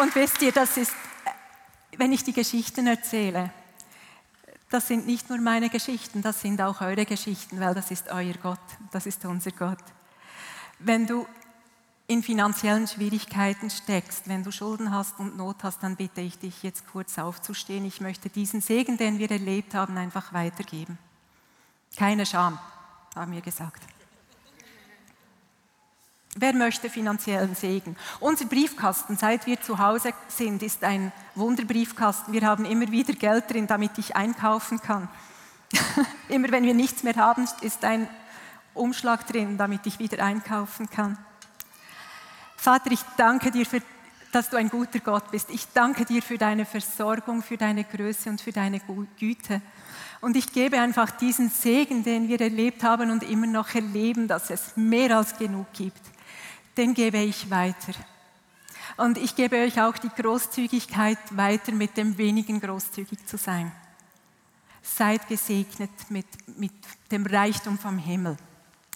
Und 0.00 0.14
wisst 0.14 0.40
ihr, 0.42 0.52
das 0.52 0.76
ist, 0.76 0.92
wenn 1.96 2.12
ich 2.12 2.22
die 2.22 2.32
Geschichten 2.32 2.86
erzähle, 2.86 3.50
das 4.70 4.86
sind 4.86 5.06
nicht 5.06 5.28
nur 5.28 5.38
meine 5.38 5.70
Geschichten, 5.70 6.22
das 6.22 6.40
sind 6.40 6.60
auch 6.60 6.80
eure 6.80 7.04
Geschichten, 7.04 7.58
weil 7.58 7.74
das 7.74 7.90
ist 7.90 8.08
euer 8.08 8.34
Gott, 8.34 8.60
das 8.92 9.06
ist 9.06 9.24
unser 9.24 9.50
Gott. 9.50 9.82
Wenn 10.78 11.06
du 11.06 11.26
in 12.06 12.22
finanziellen 12.22 12.86
Schwierigkeiten 12.86 13.70
steckst, 13.70 14.28
wenn 14.28 14.44
du 14.44 14.52
Schulden 14.52 14.92
hast 14.92 15.18
und 15.18 15.36
Not 15.36 15.64
hast, 15.64 15.82
dann 15.82 15.96
bitte 15.96 16.20
ich 16.20 16.38
dich 16.38 16.62
jetzt 16.62 16.86
kurz 16.92 17.18
aufzustehen. 17.18 17.84
Ich 17.84 18.00
möchte 18.00 18.28
diesen 18.28 18.60
Segen, 18.60 18.98
den 18.98 19.18
wir 19.18 19.30
erlebt 19.30 19.74
haben, 19.74 19.96
einfach 19.98 20.32
weitergeben. 20.32 20.98
Keine 21.96 22.24
Scham, 22.24 22.58
haben 23.14 23.32
wir 23.32 23.40
gesagt. 23.40 23.82
Wer 26.40 26.54
möchte 26.54 26.88
finanziellen 26.88 27.56
Segen? 27.56 27.96
Unser 28.20 28.44
Briefkasten, 28.44 29.16
seit 29.16 29.44
wir 29.46 29.60
zu 29.60 29.80
Hause 29.80 30.12
sind, 30.28 30.62
ist 30.62 30.84
ein 30.84 31.10
Wunderbriefkasten. 31.34 32.32
Wir 32.32 32.42
haben 32.42 32.64
immer 32.64 32.88
wieder 32.92 33.12
Geld 33.14 33.50
drin, 33.50 33.66
damit 33.66 33.98
ich 33.98 34.14
einkaufen 34.14 34.80
kann. 34.80 35.08
immer 36.28 36.52
wenn 36.52 36.62
wir 36.62 36.74
nichts 36.74 37.02
mehr 37.02 37.16
haben, 37.16 37.48
ist 37.62 37.84
ein 37.84 38.08
Umschlag 38.72 39.26
drin, 39.26 39.58
damit 39.58 39.84
ich 39.86 39.98
wieder 39.98 40.24
einkaufen 40.24 40.88
kann. 40.88 41.18
Vater, 42.56 42.92
ich 42.92 43.00
danke 43.16 43.50
dir, 43.50 43.66
für, 43.66 43.82
dass 44.30 44.48
du 44.48 44.58
ein 44.58 44.68
guter 44.68 45.00
Gott 45.00 45.32
bist. 45.32 45.50
Ich 45.50 45.66
danke 45.74 46.04
dir 46.04 46.22
für 46.22 46.38
deine 46.38 46.66
Versorgung, 46.66 47.42
für 47.42 47.56
deine 47.56 47.82
Größe 47.82 48.30
und 48.30 48.40
für 48.40 48.52
deine 48.52 48.80
Güte. 49.18 49.60
Und 50.20 50.36
ich 50.36 50.52
gebe 50.52 50.78
einfach 50.78 51.10
diesen 51.10 51.50
Segen, 51.50 52.04
den 52.04 52.28
wir 52.28 52.40
erlebt 52.40 52.84
haben 52.84 53.10
und 53.10 53.24
immer 53.24 53.48
noch 53.48 53.74
erleben, 53.74 54.28
dass 54.28 54.50
es 54.50 54.76
mehr 54.76 55.16
als 55.16 55.36
genug 55.36 55.66
gibt, 55.72 56.00
den 56.78 56.94
gebe 56.94 57.18
ich 57.18 57.50
weiter. 57.50 57.92
Und 58.96 59.18
ich 59.18 59.36
gebe 59.36 59.56
euch 59.56 59.80
auch 59.80 59.98
die 59.98 60.08
Großzügigkeit 60.08 61.18
weiter, 61.36 61.72
mit 61.72 61.96
dem 61.96 62.16
wenigen 62.16 62.60
großzügig 62.60 63.26
zu 63.26 63.36
sein. 63.36 63.70
Seid 64.82 65.28
gesegnet 65.28 65.90
mit, 66.08 66.26
mit 66.58 66.72
dem 67.10 67.26
Reichtum 67.26 67.78
vom 67.78 67.98
Himmel. 67.98 68.36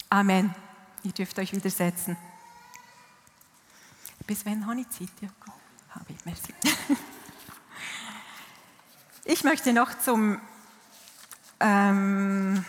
Amen. 0.09 0.55
Ihr 1.03 1.11
dürft 1.11 1.37
euch 1.37 1.53
wieder 1.53 1.69
setzen. 1.69 2.17
Bis 4.25 4.45
wann 4.45 4.65
habe 4.65 4.79
ich? 4.79 5.09
Habe 5.89 6.05
ich, 6.07 6.25
merci. 6.25 6.53
Ich 9.25 9.45
möchte 9.45 9.71
noch 9.71 9.97
zum 9.99 10.37
ähm, 11.61 12.65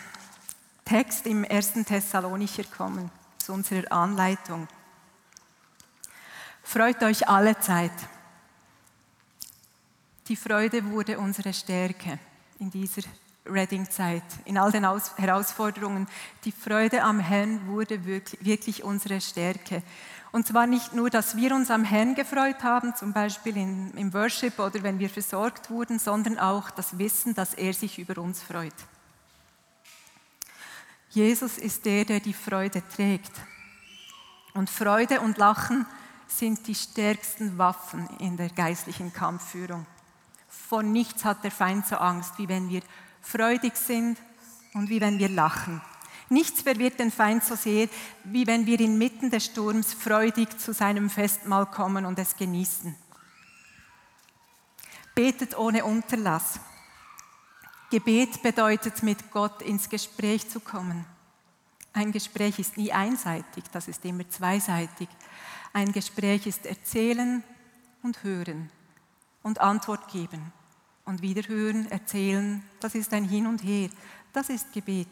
Text 0.85 1.27
im 1.27 1.43
1. 1.43 1.73
Thessalonicher 1.85 2.63
kommen, 2.63 3.11
zu 3.39 3.51
unserer 3.51 3.91
Anleitung. 3.91 4.65
Freut 6.67 7.03
euch 7.03 7.29
alle 7.29 7.57
Zeit. 7.59 7.91
Die 10.27 10.35
Freude 10.35 10.83
wurde 10.89 11.19
unsere 11.19 11.53
Stärke 11.53 12.17
in 12.59 12.71
dieser 12.71 13.03
Reading-Zeit, 13.45 14.23
in 14.45 14.57
all 14.57 14.71
den 14.71 14.83
Aus 14.83 15.15
Herausforderungen. 15.15 16.07
Die 16.43 16.51
Freude 16.51 17.03
am 17.03 17.19
Herrn 17.19 17.67
wurde 17.67 18.03
wirklich, 18.03 18.43
wirklich 18.43 18.83
unsere 18.83 19.21
Stärke. 19.21 19.83
Und 20.31 20.47
zwar 20.47 20.65
nicht 20.65 20.91
nur, 20.91 21.11
dass 21.11 21.37
wir 21.37 21.53
uns 21.53 21.69
am 21.69 21.83
Herrn 21.83 22.15
gefreut 22.15 22.63
haben, 22.63 22.95
zum 22.95 23.13
Beispiel 23.13 23.55
in, 23.57 23.91
im 23.91 24.11
Worship 24.11 24.57
oder 24.57 24.81
wenn 24.81 24.97
wir 24.97 25.09
versorgt 25.09 25.69
wurden, 25.69 25.99
sondern 25.99 26.39
auch 26.39 26.71
das 26.71 26.97
Wissen, 26.97 27.35
dass 27.35 27.53
er 27.53 27.73
sich 27.73 27.99
über 27.99 28.19
uns 28.19 28.41
freut. 28.41 28.73
Jesus 31.11 31.59
ist 31.59 31.85
der, 31.85 32.05
der 32.05 32.19
die 32.19 32.33
Freude 32.33 32.81
trägt. 32.95 33.31
Und 34.55 34.71
Freude 34.71 35.21
und 35.21 35.37
Lachen 35.37 35.85
sind 36.27 36.67
die 36.67 36.75
stärksten 36.75 37.57
Waffen 37.57 38.07
in 38.19 38.37
der 38.37 38.49
geistlichen 38.49 39.13
Kampfführung. 39.13 39.85
Von 40.47 40.91
nichts 40.91 41.25
hat 41.25 41.43
der 41.43 41.51
Feind 41.51 41.85
so 41.85 41.97
Angst, 41.97 42.33
wie 42.37 42.47
wenn 42.47 42.69
wir 42.69 42.81
freudig 43.21 43.75
sind 43.75 44.17
und 44.73 44.89
wie 44.89 45.01
wenn 45.01 45.19
wir 45.19 45.29
lachen. 45.29 45.81
Nichts 46.29 46.61
verwirrt 46.61 46.99
den 46.99 47.11
Feind 47.11 47.43
so 47.43 47.55
sehr, 47.55 47.87
wie 48.23 48.47
wenn 48.47 48.65
wir 48.65 48.79
inmitten 48.79 49.29
des 49.29 49.45
Sturms 49.45 49.93
freudig 49.93 50.57
zu 50.59 50.73
seinem 50.73 51.09
Festmahl 51.09 51.67
kommen 51.67 52.05
und 52.05 52.17
es 52.17 52.35
genießen. 52.35 52.95
Betet 55.13 55.57
ohne 55.57 55.85
Unterlass. 55.85 56.59
Gebet 57.91 58.41
bedeutet, 58.41 59.03
mit 59.03 59.31
Gott 59.31 59.61
ins 59.61 59.87
Gespräch 59.87 60.49
zu 60.49 60.59
kommen. 60.59 61.05
Ein 61.93 62.11
Gespräch 62.11 62.59
ist 62.59 62.75
nie 62.75 62.91
einseitig, 62.91 63.63
das 63.71 63.87
ist 63.87 64.03
immer 64.03 64.27
zweiseitig. 64.29 65.07
Ein 65.75 65.91
Gespräch 65.91 66.47
ist 66.47 66.65
erzählen 66.65 67.43
und 68.01 68.23
hören 68.23 68.71
und 69.43 69.59
Antwort 69.59 70.07
geben 70.07 70.53
und 71.03 71.21
wieder 71.21 71.49
hören, 71.49 71.91
erzählen. 71.91 72.63
Das 72.79 72.95
ist 72.95 73.11
ein 73.11 73.25
Hin 73.25 73.45
und 73.45 73.61
Her. 73.61 73.89
Das 74.31 74.47
ist 74.47 74.71
Gebet. 74.71 75.09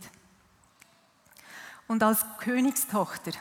Und 1.86 2.02
als 2.02 2.26
Königstochter 2.39 3.34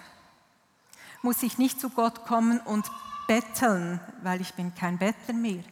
muss 1.22 1.44
ich 1.44 1.58
nicht 1.58 1.80
zu 1.80 1.90
Gott 1.90 2.24
kommen 2.24 2.58
und 2.58 2.90
betteln, 3.28 4.00
weil 4.24 4.40
ich 4.40 4.54
bin 4.54 4.74
kein 4.74 4.98
Bettler 4.98 5.34
mehr. 5.34 5.62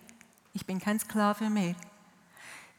Ich 0.52 0.66
bin 0.66 0.78
kein 0.78 1.00
Sklave 1.00 1.50
mehr. 1.50 1.74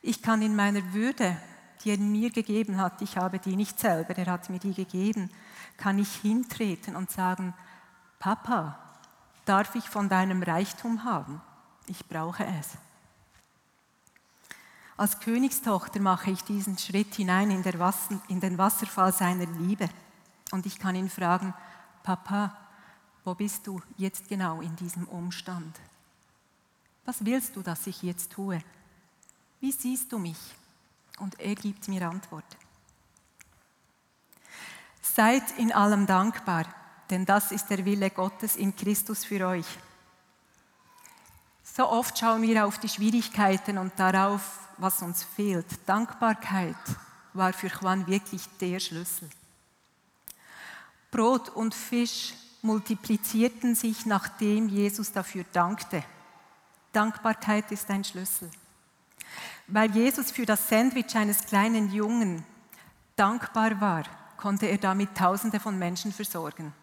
Ich 0.02 0.22
kann 0.22 0.42
in 0.42 0.56
meiner 0.56 0.94
Würde, 0.94 1.36
die 1.84 1.90
er 1.90 1.98
mir 1.98 2.30
gegeben 2.30 2.78
hat, 2.78 3.02
ich 3.02 3.18
habe 3.18 3.38
die 3.38 3.58
nicht 3.58 3.82
selber, 3.82 4.18
er 4.18 4.28
hat 4.28 4.50
mir 4.50 4.60
die 4.60 4.74
gegeben, 4.74 5.30
kann 5.76 6.00
ich 6.00 6.16
hintreten 6.22 6.96
und 6.96 7.12
sagen, 7.12 7.54
Papa, 8.22 8.78
darf 9.46 9.74
ich 9.74 9.90
von 9.90 10.08
deinem 10.08 10.44
Reichtum 10.44 11.04
haben? 11.04 11.42
Ich 11.88 12.08
brauche 12.08 12.46
es. 12.46 12.78
Als 14.96 15.20
Königstochter 15.20 16.00
mache 16.00 16.30
ich 16.30 16.44
diesen 16.44 16.78
Schritt 16.78 17.16
hinein 17.16 17.50
in, 17.50 17.66
Wasser, 17.80 18.22
in, 18.28 18.40
den 18.40 18.60
Wasserfall 18.60 19.12
seiner 19.12 19.48
Liebe. 19.48 19.90
Und 20.52 20.68
ich 20.68 20.78
kann 20.78 20.94
ihn 20.94 21.10
fragen, 21.10 21.56
Papa, 22.04 22.56
wo 23.24 23.34
bist 23.34 23.66
du 23.66 23.82
jetzt 23.98 24.30
genau 24.30 24.62
in 24.62 24.76
diesem 24.76 25.08
Umstand? 25.08 25.80
Was 27.06 27.26
willst 27.26 27.56
du, 27.56 27.64
dass 27.64 27.88
ich 27.88 28.04
jetzt 28.04 28.34
tue? 28.34 28.62
Wie 29.62 29.72
siehst 29.72 30.12
du 30.12 30.20
mich? 30.20 30.38
Und 31.18 31.40
er 31.40 31.56
gibt 31.56 31.88
mir 31.88 32.08
Antwort. 32.08 32.46
Seid 35.02 35.58
in 35.58 35.72
allem 35.72 36.06
dankbar, 36.06 36.66
denn 37.12 37.26
das 37.26 37.52
ist 37.52 37.70
der 37.70 37.86
Wille 37.86 38.10
Gottes 38.10 38.56
in 38.56 38.76
Christus 38.76 39.26
für 39.26 39.46
euch. 39.46 39.66
So 41.64 41.88
oft 41.88 42.18
schauen 42.18 42.42
wir 42.42 42.66
auf 42.66 42.80
die 42.80 42.90
Schwierigkeiten 42.90 43.78
und 43.78 43.94
darauf, 43.98 44.60
was 44.78 45.02
uns 45.02 45.24
fehlt. 45.24 45.68
Dankbarkeit 45.86 46.76
war 47.34 47.54
für 47.54 47.68
Juan 47.68 48.08
wirklich 48.08 48.44
der 48.60 48.80
Schlüssel. 48.80 49.30
Brot 51.12 51.50
und 51.50 51.74
Fisch 51.74 52.34
multiplizierten 52.62 53.76
sich, 53.76 54.06
nachdem 54.06 54.70
Jesus 54.70 55.12
dafür 55.12 55.46
dankte. 55.52 56.04
Dankbarkeit 56.94 57.72
ist 57.72 57.90
ein 57.90 58.04
Schlüssel. 58.04 58.50
Weil 59.68 59.92
Jesus 59.92 60.32
für 60.32 60.46
das 60.46 60.68
Sandwich 60.68 61.16
eines 61.16 61.46
kleinen 61.46 61.92
Jungen 61.92 62.46
dankbar 63.16 63.80
war, 63.80 64.04
konnte 64.38 64.66
er 64.66 64.78
damit 64.78 65.16
Tausende 65.16 65.60
von 65.60 65.78
Menschen 65.78 66.12
versorgen. 66.12 66.74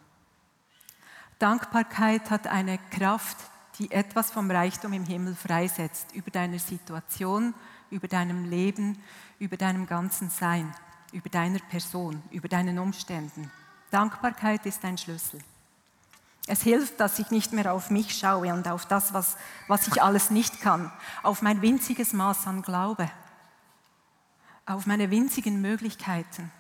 Dankbarkeit 1.39 2.31
hat 2.31 2.49
eine 2.49 2.79
Kraft, 2.91 3.37
die 3.79 3.93
etwas 3.93 4.31
vom 4.31 4.51
Reichtum 4.51 4.93
im 4.93 5.05
Himmel 5.05 5.37
freisetzt, 5.37 6.13
über 6.13 6.33
deine 6.33 6.59
Situation, 6.59 7.55
über 7.91 8.09
deinem 8.09 8.45
Leben, 8.45 9.01
über 9.39 9.57
deinem 9.57 9.87
ganzen 9.87 10.31
Sein, 10.31 10.75
über 11.13 11.29
deiner 11.29 11.61
Person, 11.61 12.21
über 12.33 12.49
deinen 12.49 12.79
Umständen. 12.79 13.51
Dankbarkeit 13.91 14.67
ist 14.67 14.85
ein 14.85 14.99
Schlüssel. 14.99 15.41
Es 16.49 16.63
hilft, 16.63 16.99
dass 16.99 17.19
ich 17.19 17.31
nicht 17.31 17.53
mehr 17.53 17.73
auf 17.73 17.91
mich 17.91 18.19
schaue 18.19 18.53
und 18.53 18.67
auf 18.67 18.87
das, 18.87 19.13
was, 19.13 19.37
was 19.69 19.87
ich 19.87 20.03
alles 20.03 20.31
nicht 20.31 20.61
kann, 20.61 20.91
auf 21.23 21.43
mein 21.43 21.63
winziges 21.63 22.13
Maß 22.13 22.47
an 22.47 22.63
Glaube, 22.63 23.09
auf 24.67 24.87
meine 24.87 25.11
winzigen 25.11 25.61
Möglichkeiten, 25.61 26.51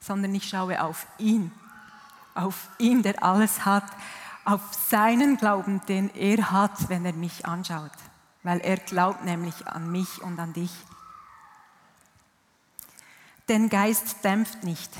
sondern 0.00 0.34
ich 0.34 0.48
schaue 0.48 0.82
auf 0.82 1.06
ihn, 1.18 1.52
auf 2.38 2.68
ihn, 2.78 3.02
der 3.02 3.22
alles 3.22 3.64
hat, 3.64 3.84
auf 4.44 4.62
seinen 4.72 5.36
Glauben, 5.36 5.82
den 5.88 6.08
er 6.14 6.50
hat, 6.50 6.88
wenn 6.88 7.04
er 7.04 7.12
mich 7.12 7.44
anschaut, 7.46 7.90
weil 8.42 8.60
er 8.60 8.76
glaubt 8.78 9.24
nämlich 9.24 9.66
an 9.66 9.90
mich 9.90 10.22
und 10.22 10.38
an 10.38 10.52
dich. 10.52 10.72
Den 13.48 13.68
Geist 13.68 14.24
dämpft 14.24 14.64
nicht. 14.64 14.90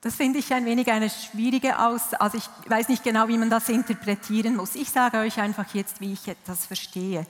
Das 0.00 0.14
finde 0.14 0.38
ich 0.38 0.52
ein 0.54 0.64
wenig 0.64 0.90
eine 0.90 1.10
schwierige 1.10 1.80
Aus. 1.80 2.14
Also 2.14 2.38
ich 2.38 2.48
weiß 2.70 2.88
nicht 2.88 3.02
genau, 3.02 3.26
wie 3.26 3.38
man 3.38 3.50
das 3.50 3.68
interpretieren 3.68 4.54
muss. 4.54 4.76
Ich 4.76 4.90
sage 4.90 5.18
euch 5.18 5.40
einfach 5.40 5.74
jetzt, 5.74 6.00
wie 6.00 6.12
ich 6.12 6.36
das 6.46 6.66
verstehe. 6.66 7.26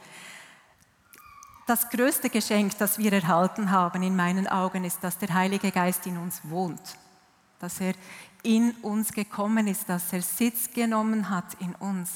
Das 1.67 1.89
größte 1.89 2.31
Geschenk, 2.31 2.77
das 2.79 2.99
wir 2.99 3.13
erhalten 3.13 3.71
haben 3.71 4.03
in 4.03 4.17
meinen 4.17 4.47
Augen, 4.47 4.85
ist, 4.85 5.03
dass 5.03 5.19
der 5.19 5.33
Heilige 5.33 5.71
Geist 5.71 6.07
in 6.07 6.19
uns 6.19 6.41
wohnt. 6.45 6.81
Dass 7.59 7.81
er 7.81 7.95
in 8.43 8.73
uns 8.83 9.13
gekommen 9.13 9.67
ist, 9.67 9.89
dass 9.89 10.13
er 10.13 10.23
Sitz 10.23 10.71
genommen 10.73 11.31
hat 11.31 11.55
in 11.61 11.75
uns. 11.75 12.11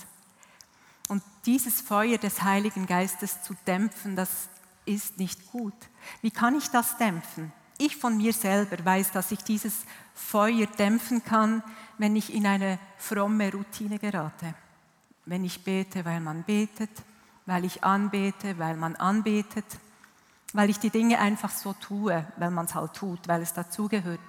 Und 1.08 1.22
dieses 1.44 1.80
Feuer 1.80 2.18
des 2.18 2.42
Heiligen 2.42 2.86
Geistes 2.86 3.42
zu 3.42 3.54
dämpfen, 3.66 4.16
das 4.16 4.48
ist 4.84 5.18
nicht 5.18 5.50
gut. 5.50 5.74
Wie 6.20 6.30
kann 6.30 6.56
ich 6.56 6.68
das 6.70 6.96
dämpfen? 6.96 7.52
Ich 7.78 7.96
von 7.96 8.16
mir 8.16 8.32
selber 8.32 8.84
weiß, 8.84 9.12
dass 9.12 9.32
ich 9.32 9.42
dieses 9.42 9.84
Feuer 10.14 10.66
dämpfen 10.66 11.24
kann, 11.24 11.62
wenn 11.98 12.16
ich 12.16 12.32
in 12.32 12.46
eine 12.46 12.78
fromme 12.98 13.52
Routine 13.52 13.98
gerate. 13.98 14.54
Wenn 15.24 15.44
ich 15.44 15.64
bete, 15.64 16.04
weil 16.04 16.20
man 16.20 16.44
betet, 16.44 16.90
weil 17.46 17.64
ich 17.64 17.82
anbete, 17.82 18.58
weil 18.58 18.76
man 18.76 18.96
anbetet, 18.96 19.64
weil 20.52 20.70
ich 20.70 20.78
die 20.78 20.90
Dinge 20.90 21.18
einfach 21.18 21.50
so 21.50 21.72
tue, 21.72 22.24
weil 22.36 22.50
man 22.50 22.66
es 22.66 22.74
halt 22.74 22.94
tut, 22.94 23.26
weil 23.26 23.42
es 23.42 23.52
dazugehört, 23.52 24.20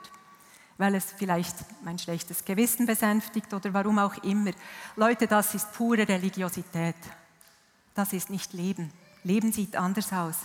weil 0.78 0.96
es 0.96 1.06
vielleicht 1.06 1.56
mein 1.84 2.00
schlechtes 2.00 2.46
Gewissen 2.46 2.86
besänftigt 2.86 3.54
oder 3.54 3.74
warum 3.74 4.00
auch 4.00 4.18
immer. 4.24 4.52
Leute, 4.96 5.28
das 5.28 5.54
ist 5.56 5.74
pure 5.74 6.08
Religiosität. 6.08 6.96
Das 7.94 8.14
ist 8.14 8.30
nicht 8.30 8.54
Leben. 8.54 8.92
Leben 9.24 9.52
sieht 9.52 9.76
anders 9.76 10.12
aus. 10.12 10.38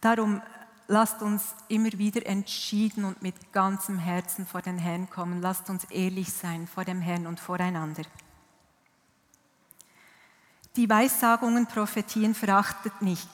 Darum 0.00 0.42
lasst 0.86 1.22
uns 1.22 1.54
immer 1.68 1.92
wieder 1.92 2.24
entschieden 2.26 3.04
und 3.04 3.22
mit 3.22 3.52
ganzem 3.52 3.98
Herzen 3.98 4.46
vor 4.46 4.62
den 4.62 4.78
Herrn 4.78 5.08
kommen. 5.10 5.40
Lasst 5.40 5.70
uns 5.70 5.84
ehrlich 5.84 6.32
sein 6.32 6.66
vor 6.66 6.84
dem 6.84 7.00
Herrn 7.00 7.26
und 7.26 7.40
voreinander. 7.40 8.02
Die 10.76 10.88
Weissagungen, 10.88 11.66
Prophetien 11.66 12.34
verachtet 12.34 13.02
nicht. 13.02 13.28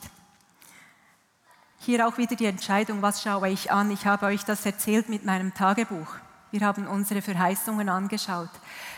Hier 1.85 2.09
auch 2.09 2.17
wieder 2.17 2.35
die 2.35 2.47
Entscheidung, 2.47 3.03
was 3.03 3.23
schaue 3.23 3.51
ich 3.51 3.71
an. 3.71 3.91
Ich 3.91 4.07
habe 4.07 4.25
euch 4.25 4.43
das 4.43 4.65
erzählt 4.65 5.11
mit 5.11 5.27
meinem 5.27 5.53
Tagebuch. 5.53 6.07
Wir 6.51 6.63
haben 6.63 6.87
unsere 6.87 7.21
Verheißungen 7.21 7.91
angeschaut. 7.91 8.49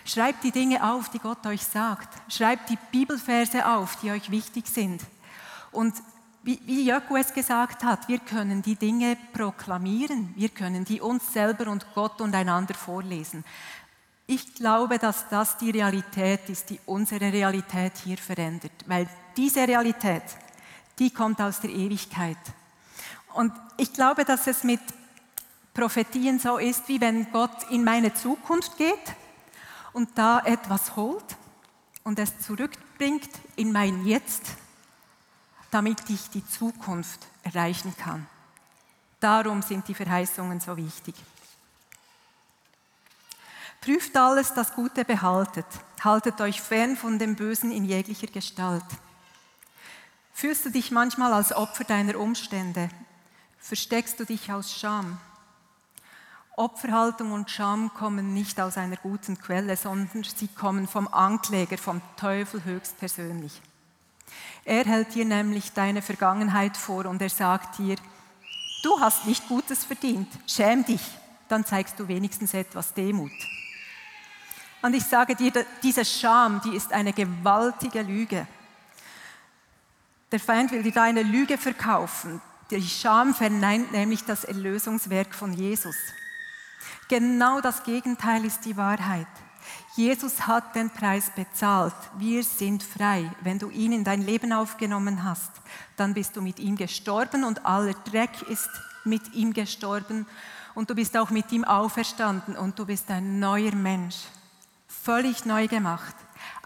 Schreibt 0.05 0.45
die 0.45 0.53
Dinge 0.53 0.89
auf, 0.89 1.09
die 1.09 1.19
Gott 1.19 1.45
euch 1.47 1.65
sagt. 1.65 2.09
Schreibt 2.33 2.71
die 2.71 2.79
Bibelverse 2.93 3.67
auf, 3.67 3.97
die 3.97 4.13
euch 4.13 4.31
wichtig 4.31 4.69
sind. 4.69 5.03
Und 5.73 5.95
wie, 6.45 6.61
wie 6.65 6.85
Jöku 6.85 7.17
es 7.17 7.35
gesagt 7.35 7.83
hat, 7.83 8.07
wir 8.07 8.21
können 8.21 8.63
die 8.63 8.77
Dinge 8.77 9.17
proklamieren. 9.33 10.33
Wir 10.37 10.51
können 10.51 10.85
die 10.85 11.01
uns 11.01 11.33
selber 11.33 11.69
und 11.69 11.87
Gott 11.93 12.21
und 12.21 12.37
einander 12.37 12.75
vorlesen. 12.75 13.45
Ich 14.29 14.55
glaube, 14.55 15.01
dass 15.01 15.29
das 15.29 15.59
die 15.59 15.71
Realität 15.71 16.49
ist, 16.49 16.71
die 16.71 16.79
unsere 16.87 17.33
Realität 17.33 17.95
hier 18.05 18.19
verändert. 18.19 18.85
Weil 18.87 19.09
diese 19.37 19.67
Realität, 19.67 20.23
die 21.01 21.11
kommt 21.11 21.41
aus 21.41 21.61
der 21.61 21.71
Ewigkeit. 21.71 22.39
Und 23.37 23.53
ich 23.77 23.93
glaube, 23.93 24.25
dass 24.25 24.47
es 24.47 24.65
mit 24.65 24.81
Prophetien 25.75 26.39
so 26.39 26.57
ist, 26.57 26.89
wie 26.89 27.03
wenn 27.03 27.31
Gott 27.33 27.71
in 27.71 27.85
meine 27.85 28.15
Zukunft 28.15 28.79
geht 28.79 29.15
und 29.93 30.09
da 30.15 30.41
etwas 30.41 30.97
holt 30.97 31.37
und 32.03 32.19
es 32.19 32.41
zurückbringt 32.41 33.29
in 33.57 33.73
mein 33.73 34.07
Jetzt, 34.07 34.43
damit 35.71 35.99
ich 36.09 36.31
die 36.31 36.47
Zukunft 36.49 37.27
erreichen 37.43 37.95
kann. 37.99 38.27
Darum 39.21 39.61
sind 39.61 39.87
die 39.87 39.95
Verheißungen 39.95 40.59
so 40.59 40.75
wichtig. 40.79 41.15
Prüft 43.83 44.17
alles, 44.17 44.55
das 44.55 44.75
Gute 44.75 45.05
behaltet. 45.05 45.67
Haltet 46.03 46.41
euch 46.41 46.63
fern 46.63 46.97
von 46.97 47.19
dem 47.19 47.37
Bösen 47.37 47.71
in 47.71 47.85
jeglicher 47.85 48.29
Gestalt. 48.29 48.87
Fühlst 50.33 50.65
du 50.65 50.71
dich 50.71 50.91
manchmal 50.91 51.35
als 51.35 51.53
Opfer 51.53 51.85
deiner 51.85 52.19
Umstände? 52.19 52.89
Versteckst 53.59 54.19
du 54.21 54.25
dich 54.25 54.53
aus 54.53 54.73
Scham. 54.73 55.19
Opferhaltung 56.57 57.33
und 57.33 57.51
Scham 57.51 57.93
kommen 57.93 58.33
nicht 58.33 58.59
aus 58.61 58.79
einer 58.79 58.97
guten 58.97 59.39
Quelle, 59.39 59.77
sondern 59.77 60.25
sie 60.25 60.49
kommen 60.49 60.89
vom 60.89 61.07
Ankläger, 61.09 61.77
vom 61.77 62.01
Teufel 62.17 62.65
höchstpersönlich. 62.65 63.61
Er 64.65 64.85
hält 64.85 65.15
dir 65.15 65.25
nämlich 65.25 65.73
deine 65.73 66.01
Vergangenheit 66.01 66.77
vor 66.77 67.07
und 67.07 67.21
er 67.21 67.29
sagt 67.29 67.79
dir, 67.79 67.97
du 68.83 69.01
hast 69.01 69.27
nicht 69.27 69.47
Gutes 69.49 69.85
verdient, 69.85 70.29
schäm 70.47 70.85
dich, 70.85 71.03
dann 71.49 71.65
zeigst 71.65 72.01
du 72.01 72.09
wenigstens 72.09 72.55
etwas 72.55 72.95
Demut. 72.95 73.33
Und 74.83 74.95
ich 74.95 75.05
sage 75.05 75.35
dir, 75.35 75.53
diese 75.83 76.05
Scham, 76.05 76.61
die 76.63 76.75
ist 76.75 76.93
eine 76.93 77.13
gewaltige 77.13 78.03
Lüge. 78.03 78.47
Der 80.33 80.41
Feind 80.41 80.71
will 80.73 80.83
dir 80.83 80.93
deine 80.93 81.23
Lüge 81.23 81.59
verkaufen. 81.59 82.41
Die 82.71 82.83
Scham 82.83 83.33
verneint 83.33 83.93
nämlich 83.93 84.25
das 84.25 84.43
Erlösungswerk 84.43 85.35
von 85.35 85.53
Jesus. 85.53 85.95
Genau 87.09 87.61
das 87.61 87.85
Gegenteil 87.85 88.45
ist 88.45 88.65
die 88.65 88.77
Wahrheit. 88.77 89.29
Jesus 89.95 90.49
hat 90.49 90.75
den 90.75 90.91
Preis 90.91 91.31
bezahlt. 91.35 91.95
Wir 92.19 92.43
sind 92.43 92.83
frei. 92.83 93.31
Wenn 93.43 93.61
du 93.61 93.71
ihn 93.71 93.93
in 93.93 94.03
dein 94.03 94.23
Leben 94.23 94.53
aufgenommen 94.53 95.23
hast, 95.23 95.53
dann 95.97 96.13
bist 96.13 96.37
du 96.37 96.43
mit 96.43 96.59
ihm 96.59 96.77
gestorben 96.77 97.45
und 97.45 97.65
aller 97.65 97.95
Dreck 97.95 98.43
ist 98.49 98.69
mit 99.05 99.33
ihm 99.33 99.53
gestorben 99.53 100.27
und 100.75 100.91
du 100.91 100.97
bist 100.97 101.17
auch 101.17 101.31
mit 101.31 101.53
ihm 101.53 101.65
auferstanden 101.65 102.57
und 102.57 102.79
du 102.79 102.85
bist 102.85 103.09
ein 103.11 103.39
neuer 103.39 103.75
Mensch. 103.75 104.17
Völlig 104.89 105.45
neu 105.45 105.69
gemacht 105.69 106.17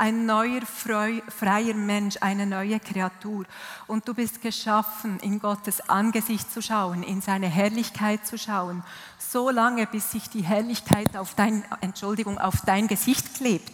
ein 0.01 0.25
neuer, 0.25 0.63
freier 0.63 1.75
Mensch, 1.75 2.17
eine 2.23 2.47
neue 2.47 2.81
Kreatur. 2.81 3.45
Und 3.87 4.09
du 4.09 4.15
bist 4.15 4.41
geschaffen, 4.41 5.21
in 5.21 5.39
Gottes 5.39 5.91
Angesicht 5.91 6.51
zu 6.51 6.63
schauen, 6.63 7.03
in 7.03 7.21
seine 7.21 7.49
Herrlichkeit 7.49 8.27
zu 8.27 8.39
schauen, 8.39 8.83
so 9.19 9.51
lange, 9.51 9.87
bis 9.87 10.11
sich 10.11 10.31
die 10.31 10.41
Herrlichkeit 10.41 11.19
auf 11.19 11.35
dein, 11.35 11.65
Entschuldigung, 11.83 12.39
auf 12.39 12.63
dein 12.65 12.89
Gesicht 12.89 13.35
klebt 13.35 13.73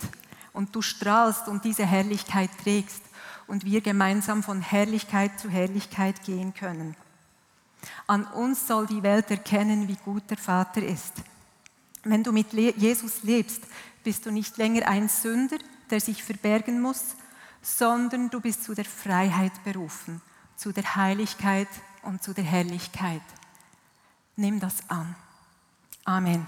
und 0.52 0.74
du 0.74 0.82
strahlst 0.82 1.46
und 1.46 1.64
diese 1.64 1.86
Herrlichkeit 1.86 2.50
trägst 2.60 3.02
und 3.46 3.64
wir 3.64 3.80
gemeinsam 3.80 4.42
von 4.42 4.60
Herrlichkeit 4.60 5.38
zu 5.38 5.48
Herrlichkeit 5.48 6.24
gehen 6.24 6.52
können. 6.54 6.96
An 8.08 8.24
uns 8.24 8.66
soll 8.66 8.88
die 8.88 9.04
Welt 9.04 9.30
erkennen, 9.30 9.86
wie 9.86 9.98
gut 10.04 10.24
der 10.28 10.38
Vater 10.38 10.82
ist. 10.82 11.12
Wenn 12.02 12.24
du 12.24 12.32
mit 12.32 12.52
Jesus 12.52 13.22
lebst, 13.22 13.62
bist 14.02 14.26
du 14.26 14.32
nicht 14.32 14.56
länger 14.56 14.88
ein 14.88 15.08
Sünder, 15.08 15.58
der 15.90 16.01
sich 16.01 16.22
verbergen 16.22 16.81
muss, 16.81 17.16
sondern 17.62 18.31
du 18.31 18.40
bist 18.40 18.64
zu 18.64 18.75
der 18.75 18.85
Freiheit 18.85 19.53
berufen, 19.64 20.20
zu 20.57 20.72
der 20.72 20.96
Heiligkeit 20.96 21.68
und 22.03 22.22
zu 22.22 22.33
der 22.33 22.44
Herrlichkeit. 22.44 23.22
Nimm 24.37 24.61
das 24.61 24.88
an. 24.88 25.14
Amen. 26.05 26.46